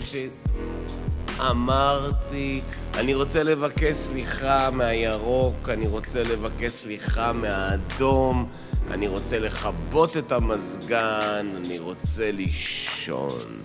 שאמרתי. 1.39 2.61
אני 2.95 3.15
רוצה 3.15 3.43
לבקש 3.43 3.97
סליחה 3.97 4.71
מהירוק, 4.71 5.69
אני 5.69 5.87
רוצה 5.87 6.23
לבקש 6.23 6.73
סליחה 6.73 7.33
מהאדום, 7.33 8.49
אני 8.91 9.09
רוצה 9.09 9.39
לכבות 9.39 10.17
את 10.17 10.33
המזגן, 10.33 11.47
אני 11.57 11.79
רוצה 11.79 12.33
לישון. 12.33 13.63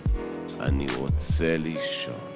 אני 0.60 0.86
רוצה 0.96 1.56
לישון. 1.56 2.28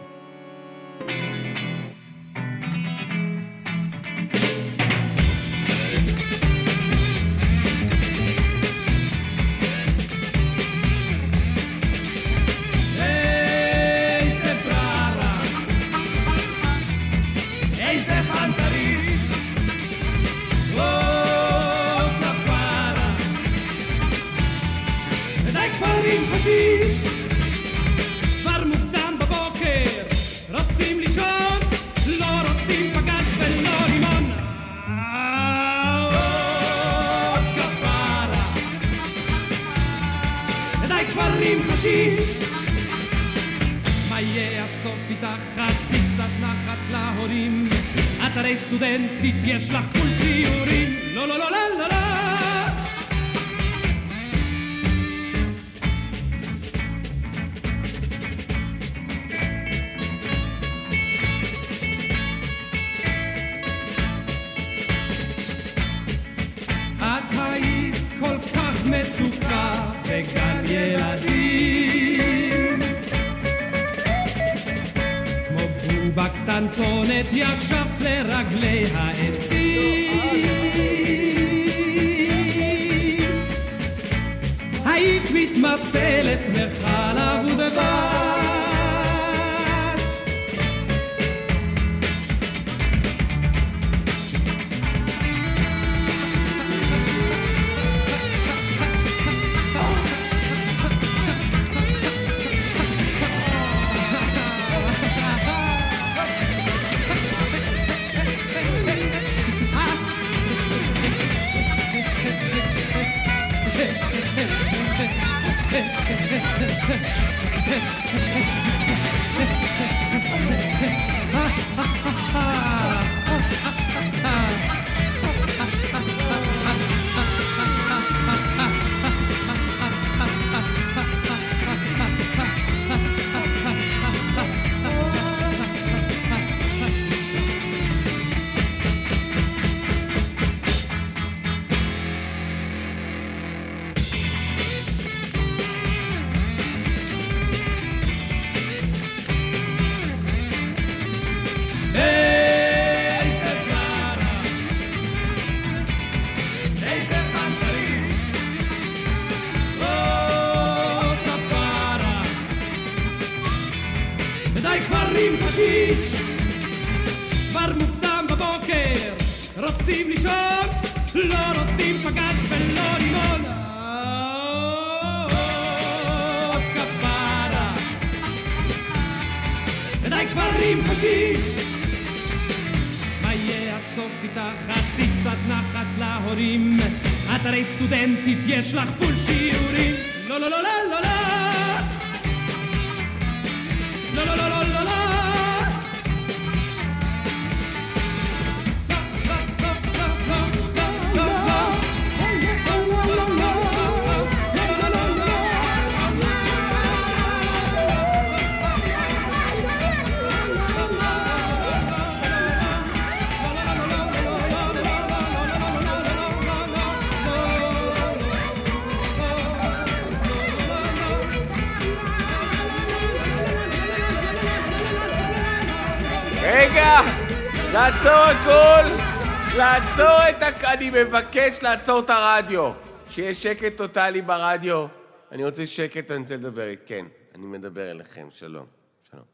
לעצור 229.92 230.28
את 230.30 230.42
הכ... 230.42 230.64
אני 230.64 230.90
מבקש 230.90 231.62
לעצור 231.62 232.00
את 232.00 232.10
הרדיו. 232.10 232.72
שיהיה 233.10 233.34
שקט 233.34 233.76
טוטאלי 233.76 234.22
ברדיו. 234.22 234.86
אני 235.32 235.44
רוצה 235.44 235.66
שקט, 235.66 236.10
אני 236.10 236.20
רוצה 236.20 236.36
לדבר. 236.36 236.66
כן, 236.86 237.06
אני 237.34 237.46
מדבר 237.46 237.90
אליכם. 237.90 238.28
שלום. 238.30 238.66
שלום. 239.10 239.24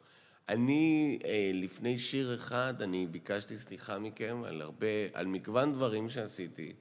אני, 0.48 1.18
אה, 1.24 1.50
לפני 1.54 1.98
שיר 1.98 2.34
אחד, 2.34 2.74
אני 2.80 3.06
ביקשתי 3.06 3.56
סליחה 3.56 3.98
מכם 3.98 4.42
על 4.46 4.61
הרבה, 4.61 4.86
על 5.12 5.26
מגוון 5.26 5.72
דברים 5.72 6.11
שעשיתי. 6.11 6.72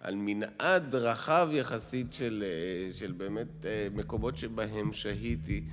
על 0.00 0.14
מנעד 0.14 0.94
רחב 0.94 1.48
יחסית 1.52 2.12
של, 2.12 2.44
אה, 2.46 2.92
של 2.92 3.12
באמת 3.12 3.66
אה, 3.66 3.88
מקומות 3.92 4.36
שבהם 4.36 4.92
שהיתי. 4.92 5.64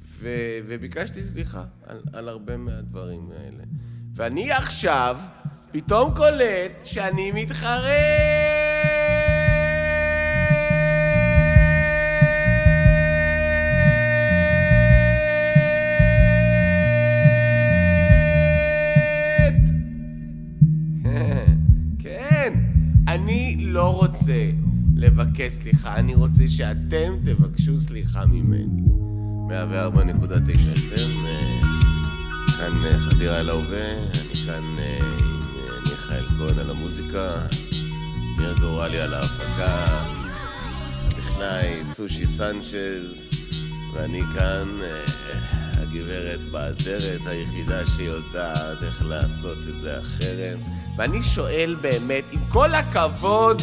ו, 0.00 0.28
וביקשתי 0.66 1.22
סליחה 1.22 1.64
על, 1.86 2.02
על 2.12 2.28
הרבה 2.28 2.56
מהדברים 2.56 3.30
האלה. 3.32 3.64
ואני 4.14 4.52
עכשיו 4.52 5.20
פתאום 5.72 6.14
קולט 6.14 6.84
שאני 6.84 7.32
מתחרט! 7.34 7.90
כן, 21.02 21.56
כן. 21.98 22.52
אני 23.08 23.56
לא 23.60 23.96
רוצה 23.96 24.50
לבקש 24.96 25.52
סליחה, 25.52 25.96
אני 25.96 26.14
רוצה 26.14 26.48
שאתם 26.48 27.12
תבקשו 27.24 27.80
סליחה 27.80 28.26
ממני. 28.26 28.82
104.9 29.48 29.52
FM, 30.76 31.26
אה, 31.26 31.60
כאן 32.58 32.84
אה, 32.84 32.98
חדירה 32.98 33.40
אל 33.40 33.50
ההווה, 33.50 33.92
אני 33.98 34.46
כאן 34.46 34.62
אה, 34.78 35.29
מיכאל 36.10 36.26
כהן 36.38 36.58
על 36.58 36.70
המוזיקה, 36.70 37.30
ניר 38.38 38.54
גורלי 38.60 39.00
על 39.00 39.14
ההפקה, 39.14 40.04
הטכנאי 41.08 41.84
סושי 41.84 42.26
סנצ'ז, 42.26 43.24
ואני 43.92 44.22
כאן 44.34 44.68
אה, 44.82 45.04
הגברת 45.82 46.40
באדרת 46.40 47.20
היחידה 47.26 47.86
שיודעת 47.86 48.82
איך 48.82 49.04
לעשות 49.04 49.58
את 49.68 49.80
זה 49.82 49.98
אחרת. 50.00 50.58
ואני 50.96 51.22
שואל 51.22 51.76
באמת, 51.80 52.24
עם 52.32 52.40
כל 52.48 52.74
הכבוד, 52.74 53.62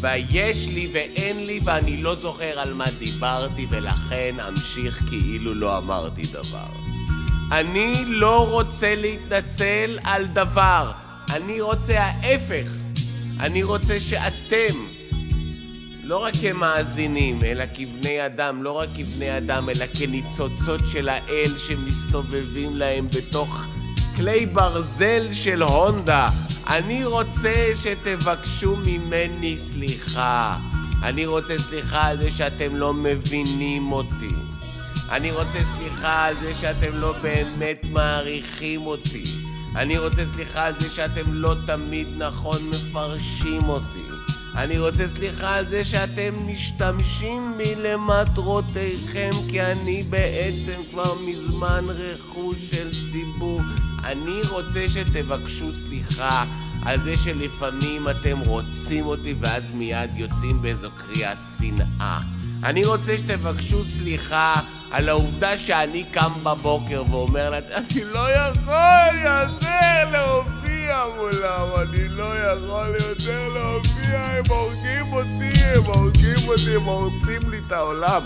ויש 0.00 0.68
לי 0.68 0.90
ואין 0.94 1.46
לי 1.46 1.60
ואני 1.64 2.02
לא 2.02 2.14
זוכר 2.14 2.58
על 2.58 2.74
מה 2.74 2.86
דיברתי 2.98 3.66
ולכן 3.70 4.34
אמשיך 4.48 5.02
כאילו 5.08 5.54
לא 5.54 5.78
אמרתי 5.78 6.22
דבר. 6.26 6.68
אני 7.52 8.04
לא 8.06 8.50
רוצה 8.50 8.94
להתנצל 8.94 9.98
על 10.04 10.26
דבר, 10.26 10.92
אני 11.30 11.60
רוצה 11.60 12.00
ההפך. 12.00 12.72
אני 13.40 13.62
רוצה 13.62 14.00
שאתם, 14.00 14.74
לא 16.04 16.22
רק 16.22 16.34
כמאזינים, 16.40 17.38
אלא 17.44 17.64
כבני 17.74 18.26
אדם, 18.26 18.62
לא 18.62 18.72
רק 18.72 18.88
כבני 18.96 19.36
אדם, 19.36 19.68
אלא 19.70 19.84
כניצוצות 19.98 20.80
של 20.86 21.08
האל 21.08 21.52
שמסתובבים 21.58 22.76
להם 22.76 23.08
בתוך 23.08 23.64
כלי 24.16 24.46
ברזל 24.46 25.32
של 25.32 25.62
הונדה. 25.62 26.28
אני 26.66 27.04
רוצה 27.04 27.72
שתבקשו 27.82 28.76
ממני 28.76 29.56
סליחה. 29.56 30.56
אני 31.02 31.26
רוצה 31.26 31.58
סליחה 31.58 32.06
על 32.06 32.18
זה 32.18 32.30
שאתם 32.30 32.76
לא 32.76 32.94
מבינים 32.94 33.92
אותי. 33.92 34.34
אני 35.10 35.30
רוצה 35.30 35.58
סליחה 35.76 36.24
על 36.24 36.34
זה 36.40 36.54
שאתם 36.54 36.94
לא 36.94 37.14
באמת 37.22 37.86
מעריכים 37.90 38.86
אותי. 38.86 39.45
אני 39.76 39.98
רוצה 39.98 40.26
סליחה 40.26 40.66
על 40.66 40.74
זה 40.80 40.90
שאתם 40.90 41.32
לא 41.32 41.54
תמיד 41.66 42.08
נכון 42.16 42.70
מפרשים 42.70 43.68
אותי. 43.68 44.06
אני 44.54 44.78
רוצה 44.78 45.08
סליחה 45.08 45.54
על 45.54 45.68
זה 45.68 45.84
שאתם 45.84 46.34
משתמשים 46.46 47.54
בי 47.58 47.74
למטרותיכם 47.74 49.30
כי 49.48 49.62
אני 49.62 50.02
בעצם 50.10 50.80
כבר 50.90 51.14
מזמן 51.26 51.84
רכוש 51.88 52.58
של 52.70 52.90
ציבור. 53.12 53.60
אני 54.04 54.40
רוצה 54.50 54.88
שתבקשו 54.88 55.70
סליחה 55.86 56.44
על 56.84 57.00
זה 57.04 57.18
שלפעמים 57.18 58.08
אתם 58.08 58.38
רוצים 58.38 59.06
אותי 59.06 59.34
ואז 59.40 59.70
מיד 59.70 60.10
יוצאים 60.16 60.62
באיזו 60.62 60.88
קריאת 60.96 61.38
שנאה. 61.58 62.20
אני 62.64 62.84
רוצה 62.84 63.18
שתבקשו 63.18 63.84
סליחה 63.84 64.54
על 64.90 65.08
העובדה 65.08 65.58
שאני 65.58 66.04
קם 66.04 66.32
בבוקר 66.42 67.02
ואומר 67.10 67.50
לה, 67.50 67.58
אני 67.58 68.04
לא 68.04 68.30
יכול 68.30 69.16
יותר 69.24 70.10
להופיע 70.12 71.04
מולם, 71.16 71.68
אני 71.76 72.08
לא 72.08 72.38
יכול 72.38 72.94
יותר 73.08 73.48
להופיע, 73.48 74.20
הם 74.20 74.44
הורגים 74.48 75.12
אותי, 75.12 75.62
הם 75.64 75.84
הורגים 75.84 76.48
אותי, 76.48 76.76
הם 76.76 76.82
הורסים 76.82 77.50
לי 77.50 77.58
את 77.66 77.72
העולם. 77.72 78.22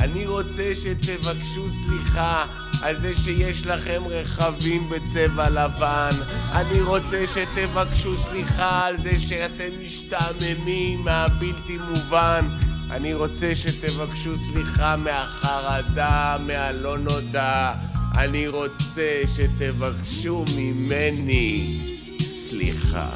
אני 0.00 0.26
רוצה 0.26 0.72
שתבקשו 0.82 1.70
סליחה 1.70 2.44
על 2.82 3.00
זה 3.00 3.12
שיש 3.16 3.66
לכם 3.66 4.02
רכבים 4.08 4.90
בצבע 4.90 5.50
לבן. 5.50 6.10
אני 6.52 6.80
רוצה 6.80 7.24
שתבקשו 7.34 8.22
סליחה 8.22 8.86
על 8.86 8.96
זה 9.02 9.18
שאתם 9.18 9.70
משתעממים 9.84 11.04
מהבלתי 11.04 11.78
מובן. 11.88 12.48
אני 12.90 13.14
רוצה 13.14 13.56
שתבקשו 13.56 14.38
סליחה 14.38 14.96
מהחרדה, 14.96 16.36
מהלא 16.46 16.98
נודע. 16.98 17.72
אני 18.18 18.48
רוצה 18.48 19.22
שתבקשו 19.34 20.44
ממני 20.56 21.78
סליחה. 22.20 23.08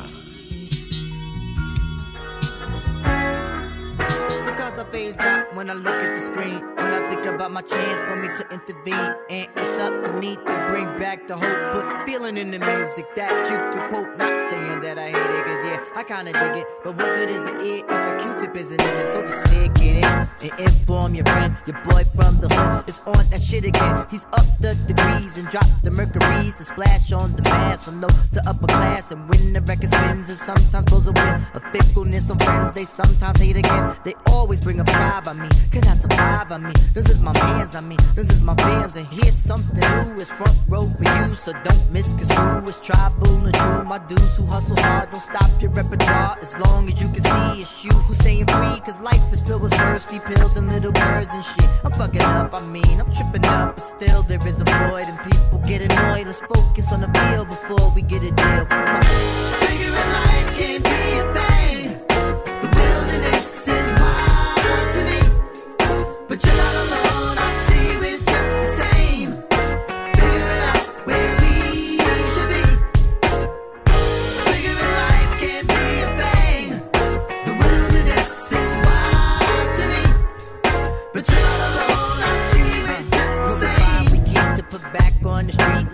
I 5.29 5.45
when 5.57 5.69
I 5.71 5.75
look 5.75 6.01
at 6.03 6.15
the 6.15 6.21
screen. 6.21 6.78
When 6.89 7.05
I 7.05 7.07
think 7.07 7.27
about 7.27 7.53
my 7.53 7.61
chance 7.61 8.01
for 8.09 8.17
me 8.17 8.29
to 8.29 8.45
intervene. 8.51 9.15
And 9.29 9.49
it's 9.57 9.83
up 9.83 10.03
to 10.05 10.13
me 10.15 10.37
to 10.37 10.67
bring 10.69 10.87
back 10.97 11.27
the 11.27 11.37
hope. 11.37 11.73
Put 11.73 12.07
feeling 12.07 12.39
in 12.39 12.51
the 12.51 12.59
music 12.59 13.15
that 13.15 13.45
you 13.51 13.59
could 13.69 13.91
quote. 13.91 14.17
Not 14.17 14.33
saying 14.49 14.81
that 14.81 14.97
I 14.97 15.09
hate 15.13 15.33
it, 15.39 15.45
cause 15.45 15.65
yeah, 15.69 16.01
I 16.01 16.03
kinda 16.03 16.33
dig 16.33 16.63
it. 16.63 16.67
But 16.85 16.97
what 16.97 17.15
good 17.15 17.29
is 17.29 17.45
it 17.47 17.57
if 17.61 17.85
a 17.85 18.17
Q-tip 18.17 18.57
isn't 18.57 18.81
in 18.81 18.97
it? 18.97 19.07
So 19.13 19.21
just 19.21 19.41
stick 19.41 19.71
it 19.85 20.01
in 20.01 20.05
and 20.05 20.61
inform 20.61 21.15
your 21.15 21.27
friend. 21.27 21.55
Your 21.67 21.77
boy 21.85 22.05
from 22.17 22.41
the 22.41 22.49
hood 22.49 22.89
is 22.89 23.03
on 23.05 23.29
that 23.29 23.43
shit 23.43 23.67
again. 23.67 24.07
He's 24.11 24.25
up 24.33 24.49
the 24.59 24.75
degrees 24.87 25.37
and 25.37 25.47
dropped 25.49 25.85
the 25.85 25.91
mercuries 25.91 26.55
to 26.55 26.65
splash 26.65 27.13
on 27.13 27.37
the 27.37 27.43
mass 27.43 27.85
from 27.85 28.01
low 28.01 28.09
to 28.33 28.41
upper 28.49 28.67
class. 28.67 29.13
And 29.13 29.29
when 29.29 29.53
the 29.53 29.61
record 29.61 29.93
spins, 29.93 30.31
it 30.31 30.37
sometimes 30.37 30.87
blows 30.87 31.07
away. 31.07 31.37
A 31.53 31.61
fickleness 31.71 32.31
on 32.31 32.39
friends, 32.39 32.73
they 32.73 32.85
sometimes 32.85 33.37
hate 33.37 33.57
again. 33.57 33.93
They 34.05 34.15
always 34.27 34.59
bring 34.63 34.81
up 34.81 34.87
tribe 34.87 35.29
on 35.29 35.39
me. 35.39 35.49
Can 35.71 35.87
I 35.87 35.93
survive 35.93 36.51
on 36.51 36.63
me? 36.63 36.78
This 36.95 37.09
is 37.11 37.21
my 37.21 37.33
man's, 37.33 37.75
I 37.75 37.81
mean, 37.81 37.99
this 38.15 38.31
is 38.31 38.43
my 38.43 38.55
fams. 38.55 38.97
And 38.97 39.07
here's 39.07 39.35
something 39.35 39.79
new, 39.79 40.21
it's 40.21 40.33
front 40.33 40.57
row 40.69 40.87
for 40.89 41.05
you. 41.05 41.35
So 41.35 41.53
don't 41.53 41.93
misconstrue, 41.93 42.69
it's 42.69 42.81
tribal 42.85 43.47
and 43.47 43.55
true. 43.55 43.85
My 43.85 43.99
dudes 43.99 44.37
who 44.37 44.47
hustle 44.47 44.77
hard, 44.81 45.11
don't 45.11 45.21
stop 45.21 45.51
your 45.61 45.71
repertoire. 45.71 46.37
As 46.41 46.59
long 46.59 46.89
as 46.89 47.01
you 47.03 47.09
can 47.09 47.23
see, 47.23 47.63
it's 47.63 47.85
you 47.85 47.93
who's 47.93 48.19
staying 48.19 48.47
free. 48.47 48.81
Cause 48.81 49.01
life 49.01 49.33
is 49.33 49.43
filled 49.43 49.63
with 49.63 49.75
thirsty 49.75 50.19
pills 50.21 50.57
and 50.57 50.69
little 50.69 50.93
birds 50.93 51.31
and 51.33 51.45
shit. 51.45 51.69
I'm 51.85 51.93
fucking 51.93 52.21
up, 52.21 52.55
I 52.55 52.61
mean, 52.67 53.01
I'm 53.01 53.13
tripping 53.13 53.45
up, 53.45 53.77
but 53.77 53.83
still 53.83 54.23
there 54.23 54.45
is 54.47 54.61
a 54.61 54.65
void. 54.65 55.07
And 55.07 55.19
people 55.31 55.59
get 55.67 55.81
annoyed. 55.83 56.27
Let's 56.27 56.41
focus 56.41 56.93
on 56.93 57.01
the 57.01 57.11
field 57.19 57.49
before 57.49 57.91
we 57.95 58.03
get 58.03 58.23
a 58.23 58.31
deal. 58.31 58.67
Come 58.67 58.97
on. 58.97 59.03
Figuring 59.63 59.95
life 59.95 60.59
can't 60.59 60.85
be 60.85 60.98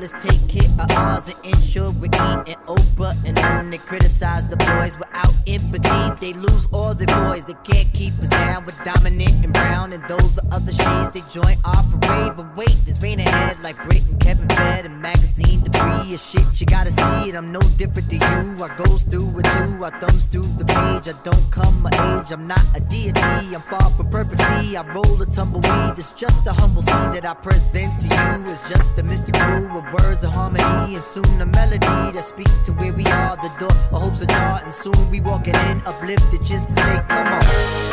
let's 0.04 0.22
take 0.22 0.43
of 0.80 0.90
ours 0.92 1.28
and 1.28 1.54
ensure 1.54 1.90
we're 1.92 2.06
eating 2.06 2.60
Oprah. 2.66 3.14
And 3.26 3.36
then 3.36 3.70
they 3.70 3.78
criticize 3.78 4.48
the 4.48 4.56
boys 4.56 4.98
without 4.98 5.34
empathy. 5.46 6.32
They 6.32 6.32
lose 6.38 6.66
all 6.72 6.94
their 6.94 7.06
boys, 7.06 7.44
they 7.44 7.56
can't 7.64 7.92
keep 7.92 8.18
us 8.20 8.28
down 8.28 8.64
with 8.64 8.76
dominant 8.84 9.44
and 9.44 9.52
brown. 9.52 9.92
And 9.92 10.02
those 10.08 10.38
are 10.38 10.46
other 10.52 10.72
shades, 10.72 11.10
they 11.10 11.22
join 11.30 11.56
our 11.64 11.82
parade. 11.84 12.36
But 12.36 12.56
wait, 12.56 12.76
there's 12.84 13.00
rain 13.02 13.20
ahead 13.20 13.60
like 13.62 13.76
Brit 13.84 14.02
and 14.08 14.18
Kevin 14.20 14.48
Fed 14.48 14.86
and 14.86 15.00
magazine 15.00 15.62
debris. 15.62 16.12
Is 16.14 16.30
shit, 16.30 16.60
you 16.60 16.66
gotta 16.66 16.90
see 16.90 17.28
it. 17.28 17.34
I'm 17.34 17.52
no 17.52 17.60
different 17.76 18.08
to 18.10 18.16
you. 18.16 18.64
I 18.64 18.74
goes 18.76 19.04
through 19.04 19.38
it 19.38 19.44
too, 19.44 19.84
I 19.84 19.90
thumbs 20.00 20.26
through 20.26 20.48
the 20.58 20.64
page. 20.64 21.08
I 21.08 21.14
don't 21.22 21.50
come 21.50 21.82
my 21.82 21.90
age, 22.18 22.32
I'm 22.32 22.46
not 22.46 22.64
a 22.74 22.80
deity. 22.80 23.20
I'm 23.20 23.62
far 23.62 23.90
from 23.90 24.08
perfect. 24.10 24.40
See, 24.40 24.76
I 24.76 24.82
roll 24.92 25.20
a 25.20 25.26
tumbleweed. 25.26 25.98
It's 25.98 26.12
just 26.12 26.46
a 26.46 26.52
humble 26.52 26.82
seed 26.82 27.12
that 27.14 27.24
I 27.24 27.34
present 27.34 28.00
to 28.00 28.06
you. 28.06 28.50
It's 28.50 28.68
just 28.68 28.98
a 28.98 29.02
mystic 29.02 29.34
brew 29.34 29.68
of 29.78 29.84
words 29.92 30.24
of 30.24 30.32
harmony. 30.32 30.63
And 30.64 31.02
soon 31.02 31.40
a 31.40 31.46
melody 31.46 31.78
that 31.86 32.24
speaks 32.24 32.58
to 32.58 32.72
where 32.72 32.92
we 32.92 33.04
are. 33.06 33.36
The 33.36 33.50
door 33.58 33.70
of 33.70 34.02
hope's 34.02 34.22
are 34.22 34.24
ajar. 34.24 34.60
And 34.64 34.72
soon 34.72 35.10
we 35.10 35.20
walking 35.20 35.54
in, 35.68 35.82
uplifted 35.86 36.44
just 36.44 36.68
to 36.68 36.74
say, 36.74 37.04
come 37.08 37.26
on. 37.26 37.44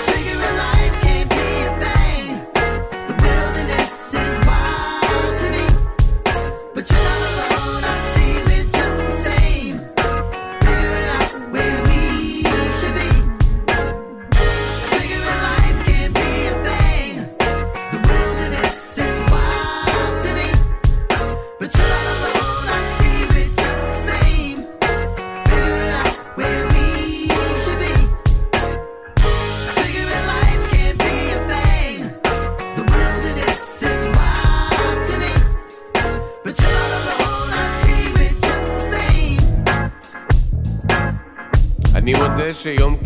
Figuring 0.08 0.40
life 0.40 1.11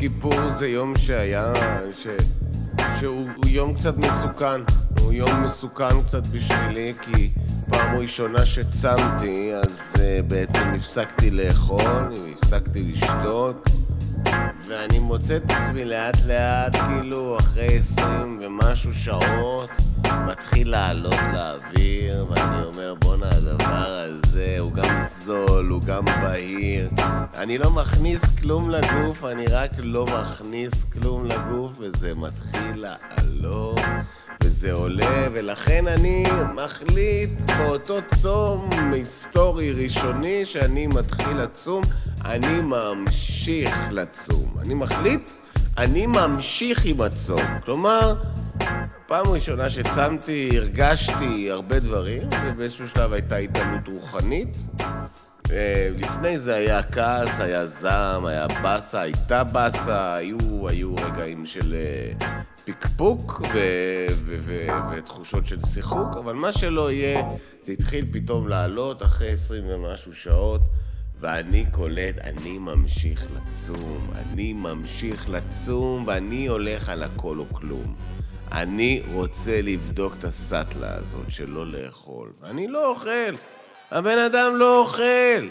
כיפור 0.06 0.52
זה 0.52 0.68
יום 0.68 0.98
שהיה, 0.98 1.52
ש... 1.98 2.08
שהוא 3.00 3.30
הוא 3.36 3.48
יום 3.48 3.74
קצת 3.74 3.98
מסוכן. 3.98 4.62
הוא 5.00 5.14
יום 5.14 5.44
מסוכן 5.44 6.02
קצת 6.08 6.28
בשבילי, 6.28 6.94
כי 7.02 7.32
פעם 7.70 7.98
ראשונה 7.98 8.46
שצמתי, 8.46 9.52
אז 9.54 9.94
uh, 9.94 10.00
בעצם 10.28 10.74
הפסקתי 10.76 11.32
לאכול, 11.32 12.12
הפסקתי 12.34 12.84
לשתות, 12.84 13.70
ואני 14.68 15.00
מוצא 15.00 15.36
את 15.36 15.52
עצמי 15.52 15.86
לאט 15.86 16.18
לאט, 16.26 16.76
כאילו 16.76 17.38
אחרי 17.40 17.78
עשרים 17.78 18.40
ומשהו 18.42 18.94
שעות, 18.94 19.70
מתחיל 20.28 20.70
לעלות 20.70 21.20
לאוויר, 21.34 22.26
ואני 22.30 22.64
אומר 22.66 22.96
בואנה 23.00 23.30
הדבר 23.30 23.65
גם 25.86 26.06
בהיר. 26.06 26.90
אני 27.38 27.58
לא 27.58 27.72
מכניס 27.72 28.22
כלום 28.42 28.70
לגוף, 28.70 29.24
אני 29.24 29.46
רק 29.46 29.72
לא 29.78 30.06
מכניס 30.06 30.84
כלום 30.84 31.26
לגוף, 31.26 31.72
וזה 31.80 32.16
מתחיל 32.16 32.76
לעלות. 32.76 33.80
וזה 34.44 34.72
עולה, 34.72 35.28
ולכן 35.34 35.88
אני 35.88 36.26
מחליט 36.56 37.30
באותו 37.58 37.98
צום 38.16 38.70
היסטורי 38.94 39.72
ראשוני 39.72 40.46
שאני 40.46 40.88
מתחיל 40.88 41.38
לצום, 41.38 41.84
אני 42.26 42.62
ממשיך 42.62 43.88
לצום. 43.92 44.56
אני 44.62 44.74
מחליט, 44.74 45.28
אני 45.78 46.08
ממשיך 46.08 46.86
עם 46.86 47.02
הצום. 47.02 47.42
כלומר, 47.66 48.16
פעם 49.08 49.28
ראשונה 49.28 49.70
שצמתי 49.70 50.50
הרגשתי 50.54 51.52
הרבה 51.52 51.80
דברים, 51.80 52.28
ובאיזשהו 52.46 52.90
שלב 52.90 53.14
הייתה 53.14 53.36
התעלות 53.36 53.88
רוחנית. 53.88 54.58
אה, 55.52 55.90
לפני 55.98 56.40
זה 56.40 56.56
היה 56.56 56.84
כעס, 56.84 57.40
היה 57.40 57.66
זעם, 57.66 58.26
היה 58.26 58.48
באסה, 58.48 59.02
הייתה 59.02 59.44
באסה, 59.44 60.16
היו, 60.16 60.68
היו 60.68 60.96
רגעים 60.96 61.46
של 61.46 61.74
אה, 61.74 62.28
פקפוק 62.66 63.42
ו- 63.54 64.08
ו- 64.26 64.38
ו- 64.40 64.68
ותחושות 64.92 65.46
של 65.46 65.62
שיחוק, 65.62 66.18
אבל 66.18 66.34
מה 66.34 66.54
שלא 66.54 66.92
יהיה, 66.92 67.24
זה 67.62 67.72
התחיל 67.72 68.06
פתאום 68.12 68.48
לעלות 68.48 69.04
אחרי 69.04 69.32
עשרים 69.32 69.64
ומשהו 69.68 70.14
שעות, 70.14 70.62
ואני 71.20 71.66
קולט, 71.72 72.18
אני 72.20 72.58
ממשיך 72.58 73.28
לצום, 73.36 74.12
אני 74.16 74.54
ממשיך 74.54 75.30
לצום, 75.30 76.04
ואני 76.08 76.48
הולך 76.48 76.90
על 76.90 77.04
הכל 77.04 77.40
או 77.40 77.46
כלום. 77.52 77.96
אני 78.52 79.04
רוצה 79.14 79.62
לבדוק 79.62 80.16
את 80.16 80.24
הסאטלה 80.24 80.96
הזאת 80.96 81.32
של 81.32 81.50
לא 81.50 81.68
לאכול, 81.68 82.32
ואני 82.42 82.68
לא 82.68 82.90
אוכל. 82.90 83.36
הבן 83.96 84.20
אדם 84.20 84.56
לא 84.56 84.80
אוכל. 84.80 85.48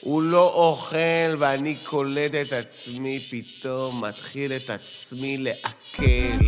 הוא 0.00 0.22
לא 0.22 0.52
אוכל, 0.54 1.36
ואני 1.38 1.76
קולט 1.84 2.34
את 2.34 2.52
עצמי 2.52 3.20
פתאום, 3.20 4.04
מתחיל 4.04 4.52
את 4.52 4.70
עצמי 4.70 5.38
לעכל. 5.38 6.44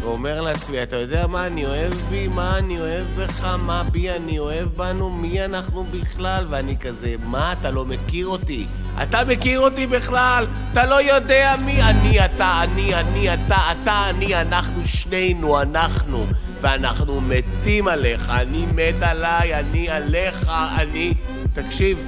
ואומר 0.00 0.40
לעצמי, 0.40 0.82
אתה 0.82 0.96
יודע 0.96 1.26
מה 1.26 1.46
אני 1.46 1.66
אוהב 1.66 1.94
בי? 1.94 2.28
מה 2.28 2.58
אני 2.58 2.80
אוהב 2.80 3.06
בך? 3.16 3.44
מה 3.44 3.82
בי 3.82 4.10
אני 4.10 4.38
אוהב 4.38 4.68
בנו? 4.76 5.10
מי 5.10 5.44
אנחנו 5.44 5.84
בכלל? 5.84 6.46
ואני 6.50 6.76
כזה, 6.76 7.14
מה, 7.24 7.52
אתה 7.52 7.70
לא 7.70 7.84
מכיר 7.84 8.26
אותי? 8.26 8.66
אתה 9.02 9.24
מכיר 9.24 9.60
אותי 9.60 9.86
בכלל? 9.86 10.46
אתה 10.72 10.86
לא 10.86 11.02
יודע 11.02 11.54
מי 11.64 11.82
אני, 11.82 12.24
אתה, 12.24 12.60
אני, 12.64 12.94
אני, 12.94 13.34
אתה, 13.34 13.56
אתה, 13.72 14.10
אני, 14.10 14.40
אנחנו 14.40 14.82
שנינו, 14.84 15.60
אנחנו. 15.62 16.26
ואנחנו 16.60 17.20
מתים 17.20 17.88
עליך, 17.88 18.30
אני 18.30 18.66
מת 18.74 19.02
עליי, 19.02 19.54
אני 19.54 19.90
עליך, 19.90 20.50
אני... 20.78 21.14
תקשיב, 21.54 21.98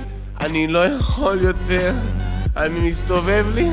אני 0.41 0.67
לא 0.67 0.87
יכול 0.87 1.41
יותר. 1.41 1.93
אני 2.57 2.81
מסתובב 2.81 3.47
לי, 3.55 3.69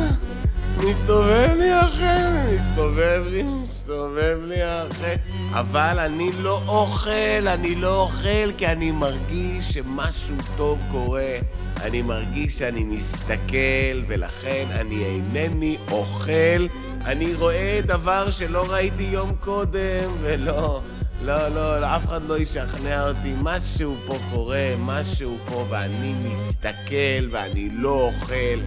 מסתובב 0.77 1.49
לי 1.57 1.79
אחר, 1.81 2.29
מסתובב 2.53 3.23
לי, 3.27 3.43
מסתובב 3.43 4.37
לי 4.45 4.55
אחר. 4.55 5.15
אבל 5.51 5.99
אני 5.99 6.31
לא 6.39 6.61
אוכל, 6.67 7.47
אני 7.47 7.75
לא 7.75 8.01
אוכל 8.01 8.51
כי 8.57 8.67
אני 8.67 8.91
מרגיש 8.91 9.69
שמשהו 9.69 10.35
טוב 10.57 10.81
קורה. 10.91 11.37
אני 11.81 12.01
מרגיש 12.01 12.57
שאני 12.57 12.83
מסתכל, 12.83 14.03
ולכן 14.07 14.65
אני 14.71 15.05
אינני 15.05 15.77
אוכל. 15.91 16.67
אני 17.07 17.33
רואה 17.33 17.79
דבר 17.85 18.31
שלא 18.31 18.65
ראיתי 18.71 19.03
יום 19.03 19.35
קודם, 19.39 20.11
ולא... 20.21 20.81
לא, 21.21 21.47
לא, 21.47 21.95
אף 21.95 22.05
אחד 22.05 22.21
לא 22.27 22.37
ישכנע 22.37 23.07
אותי, 23.07 23.33
משהו 23.41 23.95
פה 24.05 24.17
קורה, 24.31 24.73
משהו 24.79 25.37
פה, 25.45 25.65
ואני 25.69 26.13
מסתכל 26.23 27.27
ואני 27.31 27.69
לא 27.69 27.89
אוכל, 27.89 28.59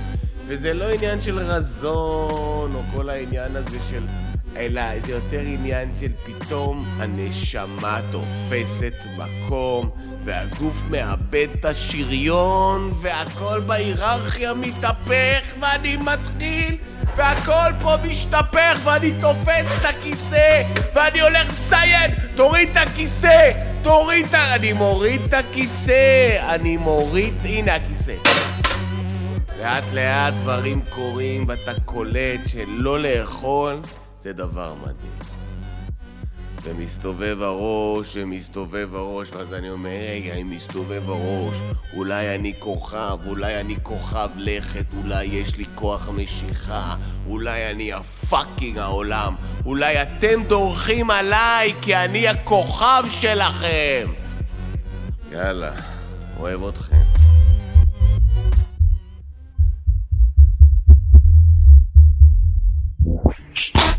וזה 0.46 0.74
לא 0.74 0.84
עניין 0.84 1.22
של 1.22 1.38
רזון, 1.38 2.74
או 2.74 2.82
כל 2.96 3.08
העניין 3.08 3.56
הזה 3.56 3.78
של... 3.90 4.02
אלא 4.56 4.82
זה 5.06 5.12
יותר 5.12 5.40
עניין 5.40 5.88
של 6.00 6.12
פתאום 6.24 6.96
הנשמה 6.98 8.00
תופסת 8.12 8.94
מקום, 9.16 9.90
והגוף 10.24 10.84
מאבד 10.90 11.48
את 11.54 11.64
השריון, 11.64 12.92
והכל 13.00 13.60
בהיררכיה 13.60 14.54
מתהפך, 14.54 15.54
ואני 15.60 15.96
מתחיל, 15.96 16.76
והכל 17.16 17.70
פה 17.80 17.96
משתפך 18.04 18.78
ואני 18.84 19.12
תופס 19.20 19.66
את 19.80 19.84
הכיסא 19.84 20.62
ואני 20.94 21.20
הולך 21.20 21.48
לסיים. 21.48 22.10
תוריד 22.34 22.68
את 22.70 22.76
הכיסא 22.76 23.50
תוריד 23.82 24.26
את 24.26 24.34
ה... 24.34 24.54
אני 24.54 24.72
מוריד 24.72 25.20
את 25.28 25.34
הכיסא 25.34 26.38
אני 26.54 26.76
מוריד... 26.76 27.34
הנה 27.44 27.74
הכיסא. 27.74 28.14
לאט 29.60 29.84
לאט 29.92 30.34
דברים 30.34 30.80
קורים 30.90 31.44
ואתה 31.48 31.80
קולט 31.84 32.40
שלא 32.46 33.00
לאכול 33.00 33.80
זה 34.18 34.32
דבר 34.32 34.74
מדהים 34.74 35.29
ומסתובב 36.62 37.42
הראש, 37.42 38.16
ומסתובב 38.16 38.94
הראש, 38.94 39.32
ואז 39.32 39.54
אני 39.54 39.70
אומר, 39.70 39.90
רגע, 39.90 40.34
אם 40.34 40.50
מסתובב 40.50 41.10
הראש, 41.10 41.56
אולי 41.96 42.34
אני 42.34 42.52
כוכב, 42.58 43.18
אולי 43.26 43.60
אני 43.60 43.76
כוכב 43.82 44.28
לכת, 44.36 44.84
אולי 45.02 45.24
יש 45.24 45.56
לי 45.56 45.64
כוח 45.74 46.08
משיכה, 46.08 46.94
אולי 47.28 47.70
אני 47.70 47.92
הפאקינג 47.92 48.78
העולם, 48.78 49.34
אולי 49.66 50.02
אתם 50.02 50.42
דורכים 50.48 51.10
עליי 51.10 51.74
כי 51.82 51.96
אני 51.96 52.28
הכוכב 52.28 53.02
שלכם. 53.10 54.06
יאללה, 55.32 55.72
אוהב 56.38 56.64
אתכם. 56.64 56.96
You 63.74 63.89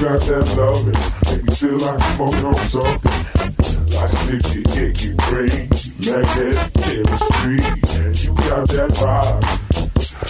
got 0.00 0.20
that 0.20 0.46
love 0.56 0.86
and 0.86 0.94
make 1.26 1.42
me 1.42 1.54
feel 1.56 1.76
like 1.78 1.98
I'm 2.00 2.14
smoking 2.14 2.44
on 2.46 2.54
something. 2.70 3.12
I 3.98 4.06
stick 4.06 4.46
it, 4.54 4.64
kick 4.70 4.94
it, 5.02 5.16
green, 5.26 5.66
magnetic 6.06 6.54
chemistry, 6.78 7.58
and 7.98 8.14
you 8.22 8.30
got 8.46 8.62
that 8.68 8.90
vibe. 8.94 9.42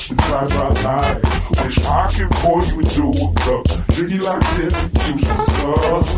Inside 0.08 0.48
my 0.56 0.68
life, 0.88 1.20
wish 1.62 1.78
I 1.84 2.08
could 2.16 2.30
pour 2.40 2.64
you 2.64 2.80
into 2.80 3.12
a 3.12 3.28
cup. 3.44 3.64
Drink 3.92 4.10
you 4.12 4.20
like 4.24 4.40
this, 4.56 4.72
juice 5.04 5.28
and 5.28 5.40
stuff. 5.52 6.08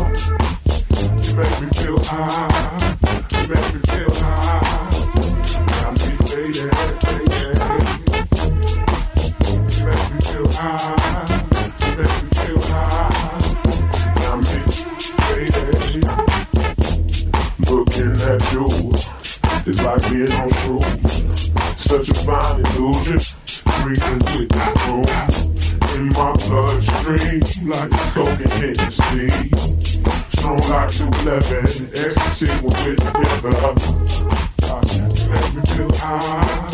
You 1.27 1.31
make 1.35 1.55
me 1.59 1.67
feel 1.75 1.99
high, 2.07 2.47
you 3.35 3.47
make 3.51 3.67
me 3.73 3.79
feel 3.91 4.13
high. 4.15 4.63
I'm 5.83 5.95
baby. 6.31 6.71
You 9.75 9.83
make 9.83 10.07
me 10.07 10.19
feel 10.23 10.47
high, 10.55 11.00
like 19.91 20.07
being 20.09 20.31
on 20.39 20.49
shrooms. 20.49 21.51
Such 21.77 22.07
a 22.07 22.13
fine 22.23 22.59
illusion, 22.77 23.19
breathing 23.83 24.21
with 24.31 24.47
the 24.47 24.63
room. 24.87 25.03
In 25.95 26.07
my 26.15 26.31
bloodstream, 26.47 27.41
like 27.67 27.91
coke 28.13 28.39
and 28.39 28.53
Hennessy. 28.55 29.27
Strong 30.31 30.63
like 30.69 30.91
211, 30.95 31.91
ecstasy 31.93 32.47
when 32.63 32.75
we're 32.79 32.95
together. 32.95 33.59
Make 35.27 35.49
me 35.55 35.61
feel 35.75 35.91
high, 35.99 36.71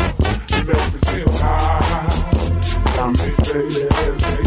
make 0.53 0.85
me 0.93 0.99
feel 1.09 1.31
high. 1.37 2.05
Big 3.13 3.35
baby, 3.47 3.81
baby. 3.97 4.37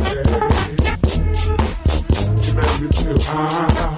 You 2.46 2.52
make 2.54 2.76
me 2.80 2.88
feel 2.94 3.20
high, 3.22 3.89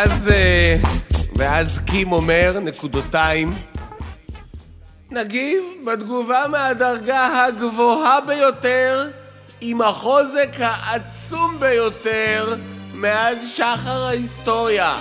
ואז, 0.00 0.28
אה, 0.32 0.76
ואז 1.36 1.80
קים 1.86 2.12
אומר, 2.12 2.58
נקודותיים, 2.62 3.48
נגיב 5.10 5.62
בתגובה 5.86 6.44
מהדרגה 6.50 7.44
הגבוהה 7.44 8.20
ביותר, 8.20 9.08
עם 9.60 9.82
החוזק 9.82 10.50
העצום 10.58 11.60
ביותר 11.60 12.54
מאז 12.94 13.48
שחר 13.48 14.04
ההיסטוריה. 14.04 14.98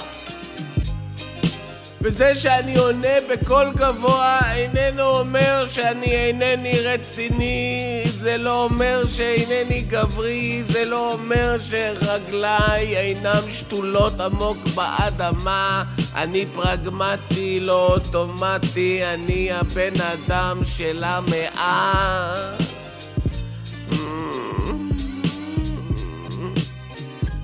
וזה 2.01 2.35
שאני 2.35 2.77
עונה 2.77 3.07
בקול 3.29 3.71
גבוה 3.75 4.39
איננו 4.55 5.03
אומר 5.03 5.65
שאני 5.69 6.15
אינני 6.15 6.79
רציני, 6.79 8.03
זה 8.15 8.37
לא 8.37 8.63
אומר 8.63 9.03
שאינני 9.07 9.81
גברי, 9.81 10.63
זה 10.63 10.85
לא 10.85 11.13
אומר 11.13 11.57
שרגליי 11.69 12.97
אינם 12.97 13.43
שתולות 13.49 14.21
עמוק 14.21 14.57
באדמה, 14.75 15.83
אני 16.15 16.45
פרגמטי, 16.55 17.59
לא 17.59 17.87
אוטומטי, 17.87 19.01
אני 19.05 19.51
הבן 19.51 20.01
אדם 20.01 20.63
של 20.63 21.03
המאה. 21.03 22.55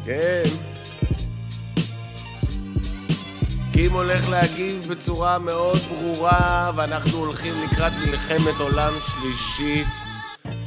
כן. 0.06 0.65
קים 3.76 3.92
הולך 3.94 4.30
להגיב 4.30 4.88
בצורה 4.90 5.40
מאוד 5.40 5.80
ברורה, 5.90 6.72
ואנחנו 6.76 7.18
הולכים 7.18 7.54
לקראת 7.64 7.92
מלחמת 8.06 8.60
עולם 8.60 8.94
שלישית. 9.00 9.88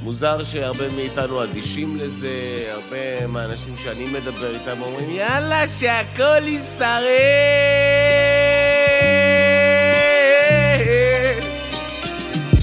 מוזר 0.03 0.45
שהרבה 0.45 0.89
מאיתנו 0.89 1.45
אדישים 1.45 1.97
לזה, 1.97 2.29
הרבה 2.73 3.27
מהאנשים 3.27 3.77
שאני 3.77 4.07
מדבר 4.07 4.55
איתם 4.55 4.83
אומרים 4.83 5.11
יאללה 5.11 5.69
שהכל 5.69 6.43
יישרף! 6.49 6.89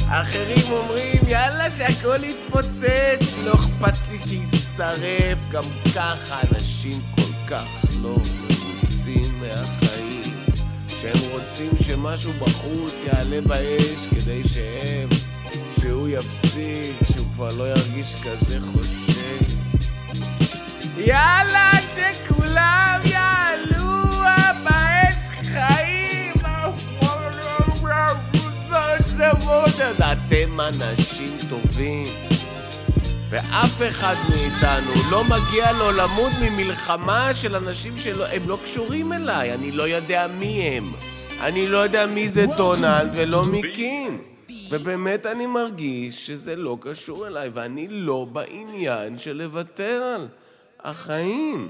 אחרים 0.10 0.72
אומרים 0.72 1.22
יאללה 1.28 1.72
שהכל 1.78 2.24
יתפוצץ, 2.24 3.34
לא 3.44 3.54
אכפת 3.54 3.94
לי 4.12 4.18
שיישרף, 4.18 5.38
גם 5.52 5.64
ככה 5.96 6.40
אנשים 6.52 7.02
כל 7.16 7.32
כך 7.48 7.68
לא 8.02 8.16
מרוצים 8.50 9.42
מהחיים, 9.42 9.85
שהם 11.02 11.32
רוצים 11.32 11.72
שמשהו 11.84 12.34
בחוץ 12.34 12.94
יעלה 13.08 13.42
באש 13.42 14.08
כדי 14.12 14.48
שהם, 14.48 15.10
שהוא 15.80 16.08
יפסיק, 16.08 16.96
שהוא 17.14 17.28
כבר 17.36 17.52
לא 17.58 17.70
ירגיש 17.70 18.16
כזה 18.16 18.60
חושב. 18.62 19.46
יאללה 20.98 21.72
שכולם 21.96 23.02
יעלו 23.06 24.22
באש 24.64 25.30
חיים! 25.42 26.34
אתם 30.12 30.60
אנשים 30.62 31.38
טובים. 31.50 32.25
ואף 33.36 33.82
אחד 33.90 34.16
מאיתנו 34.30 35.12
לא 35.12 35.24
מגיע 35.24 35.72
לו 35.72 35.92
למות 35.92 36.32
ממלחמה 36.42 37.34
של 37.34 37.56
אנשים 37.56 38.00
שהם 38.00 38.50
לא 38.50 38.58
קשורים 38.64 39.14
אליי, 39.14 39.54
אני 39.54 39.72
לא 39.72 39.84
יודע 39.84 40.28
מי 40.28 40.62
הם. 40.62 40.92
אני 41.42 41.68
לא 41.68 41.78
יודע 41.78 42.06
מי 42.06 42.30
זה 42.30 42.46
דונלד 42.58 43.10
ולא 43.14 43.46
מי 43.46 43.62
קים. 43.76 44.18
ובאמת 44.72 45.26
אני 45.26 45.46
מרגיש 45.46 46.28
שזה 46.28 46.56
לא 46.56 46.78
קשור 46.82 47.28
אליי, 47.28 47.50
ואני 47.54 47.88
לא 47.90 48.28
בעניין 48.32 49.20
של 49.20 49.34
לוותר 49.34 50.16
על 50.16 50.28
החיים. 50.84 51.70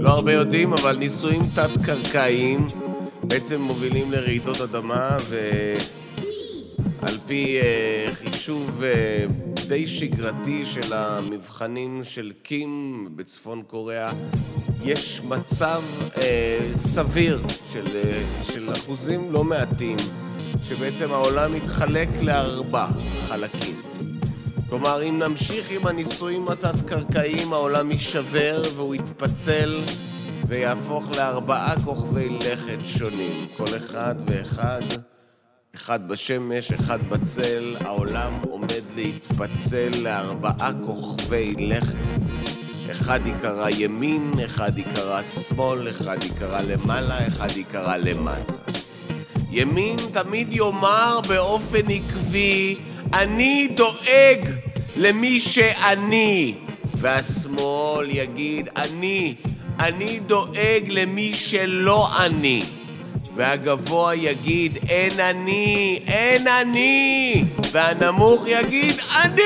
לא 0.00 0.08
הרבה 0.08 0.32
יודעים, 0.32 0.72
אבל 0.72 0.96
ניסויים 0.96 1.42
תת-קרקעיים 1.54 2.66
בעצם 3.28 3.60
מובילים 3.60 4.12
לרעידות 4.12 4.60
אדמה, 4.60 5.16
ועל 5.28 7.18
פי 7.26 7.58
אה, 7.60 8.08
חישוב 8.14 8.82
אה, 8.82 9.26
די 9.68 9.86
שגרתי 9.86 10.64
של 10.64 10.92
המבחנים 10.92 12.04
של 12.04 12.32
קים 12.42 13.04
בצפון 13.16 13.62
קוריאה, 13.66 14.12
יש 14.84 15.20
מצב 15.28 15.82
אה, 16.16 16.58
סביר 16.76 17.42
של, 17.72 17.86
אה, 17.94 18.22
של 18.52 18.72
אחוזים 18.72 19.32
לא 19.32 19.44
מעטים 19.44 19.96
שבעצם 20.64 21.12
העולם 21.12 21.54
מתחלק 21.54 22.08
לארבע 22.22 22.86
חלקים. 23.28 23.82
כלומר, 24.68 25.02
אם 25.02 25.18
נמשיך 25.18 25.70
עם 25.70 25.86
הניסויים 25.86 26.48
התת-קרקעיים, 26.48 27.52
העולם 27.52 27.90
יישבר 27.90 28.62
והוא 28.76 28.94
יתפצל 28.94 29.80
ויהפוך 30.48 31.10
לארבעה 31.16 31.74
כוכבי 31.84 32.28
לכת 32.28 32.78
שונים. 32.86 33.46
כל 33.56 33.76
אחד 33.76 34.14
ואחד, 34.26 34.80
אחד 35.74 36.08
בשמש, 36.08 36.72
אחד 36.72 37.08
בצל, 37.08 37.76
העולם 37.80 38.32
עומד 38.50 38.82
להתפצל 38.96 39.90
לארבעה 40.02 40.70
כוכבי 40.86 41.54
לכת. 41.58 41.94
אחד 42.90 43.20
ייקרא 43.26 43.68
ימין, 43.68 44.32
אחד 44.44 44.78
ייקרא 44.78 45.22
שמאל, 45.22 45.90
אחד 45.90 46.22
ייקרא 46.22 46.60
למעלה, 46.60 47.26
אחד 47.26 47.56
ייקרא 47.56 47.96
למטה. 47.96 48.52
ימין 49.50 49.96
תמיד 50.12 50.52
יאמר 50.52 51.20
באופן 51.28 51.90
עקבי, 51.90 52.76
אני 53.12 53.68
דואג 53.76 54.50
למי 54.96 55.40
שאני, 55.40 56.54
והשמאל 56.94 58.10
יגיד, 58.10 58.68
אני, 58.76 59.34
אני 59.80 60.20
דואג 60.20 60.84
למי 60.88 61.34
שלא 61.34 62.08
אני. 62.20 62.62
והגבוה 63.36 64.14
יגיד, 64.14 64.78
אין 64.88 65.20
אני, 65.20 66.00
אין 66.06 66.48
אני, 66.48 67.44
והנמוך 67.72 68.44
יגיד, 68.46 69.00
אני! 69.22 69.42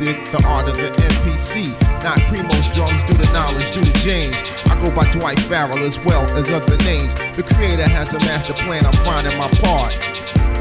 Mastered 0.00 0.32
the 0.32 0.46
art 0.46 0.68
of 0.68 0.76
the 0.76 0.88
MPC. 0.90 1.72
Not 2.02 2.18
Primo's 2.28 2.68
drums, 2.74 3.02
due 3.04 3.16
to 3.16 3.32
knowledge, 3.32 3.72
due 3.72 3.84
to 3.84 3.92
James. 3.94 4.36
I 4.66 4.80
go 4.80 4.94
by 4.94 5.10
Dwight 5.12 5.38
Farrell 5.40 5.78
as 5.78 6.02
well 6.04 6.26
as 6.36 6.50
other 6.50 6.76
names. 6.84 7.14
The 7.36 7.42
creator 7.42 7.88
has 7.88 8.14
a 8.14 8.18
master 8.20 8.52
plan, 8.54 8.84
I'm 8.86 8.92
finding 9.04 9.36
my 9.38 9.48
part. 9.62 9.96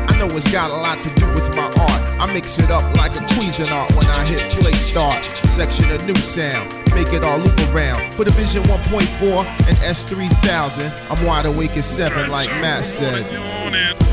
I 0.09 0.17
know 0.17 0.27
it's 0.37 0.49
got 0.51 0.71
a 0.71 0.75
lot 0.75 1.01
to 1.01 1.09
do 1.15 1.27
with 1.33 1.49
my 1.55 1.65
art. 1.65 2.01
I 2.21 2.31
mix 2.33 2.59
it 2.59 2.71
up 2.71 2.83
like 2.95 3.15
a 3.15 3.23
Cuisinart 3.33 3.95
when 3.95 4.05
I 4.07 4.23
hit 4.25 4.39
play 4.51 4.73
start. 4.73 5.25
Section 5.47 5.89
a 5.91 5.97
new 6.05 6.15
sound, 6.15 6.69
make 6.93 7.11
it 7.13 7.23
all 7.23 7.39
loop 7.39 7.59
around. 7.73 8.13
For 8.13 8.23
the 8.23 8.31
Vision 8.31 8.63
1.4 8.63 9.45
and 9.67 9.77
S3000, 9.77 10.91
I'm 11.11 11.25
wide 11.25 11.45
awake 11.45 11.77
at 11.77 11.85
7 11.85 12.29
like 12.29 12.49
Matt 12.61 12.85
said. 12.85 14.04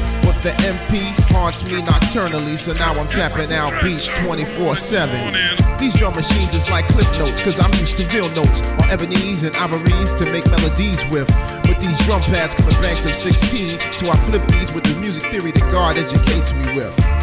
The 0.42 0.50
MP 0.66 1.14
haunts 1.30 1.62
me 1.62 1.80
nocturnally, 1.82 2.58
so 2.58 2.72
now 2.72 2.94
I'm 2.94 3.06
tapping 3.06 3.52
out 3.52 3.80
beats 3.80 4.08
24 4.08 4.76
7. 4.76 5.78
These 5.78 5.94
drum 5.94 6.16
machines 6.16 6.52
is 6.52 6.68
like 6.68 6.84
cliff 6.88 7.06
notes, 7.16 7.40
cause 7.40 7.60
I'm 7.60 7.72
used 7.74 7.96
to 7.98 8.06
real 8.08 8.28
notes 8.30 8.60
on 8.60 8.90
ebonies 8.90 9.46
and 9.46 9.54
ivories 9.54 10.12
to 10.14 10.26
make 10.26 10.44
melodies 10.46 11.08
with. 11.10 11.28
But 11.62 11.80
these 11.80 11.96
drum 12.06 12.22
pads 12.22 12.56
coming 12.56 12.74
in 12.74 12.82
banks 12.82 13.04
of 13.04 13.14
16, 13.14 13.78
so 13.92 14.10
I 14.10 14.16
flip 14.26 14.44
these 14.48 14.72
with 14.72 14.82
the 14.82 14.98
music 14.98 15.22
theory 15.30 15.52
that 15.52 15.70
God 15.70 15.96
educates 15.96 16.52
me 16.52 16.74
with. 16.74 17.21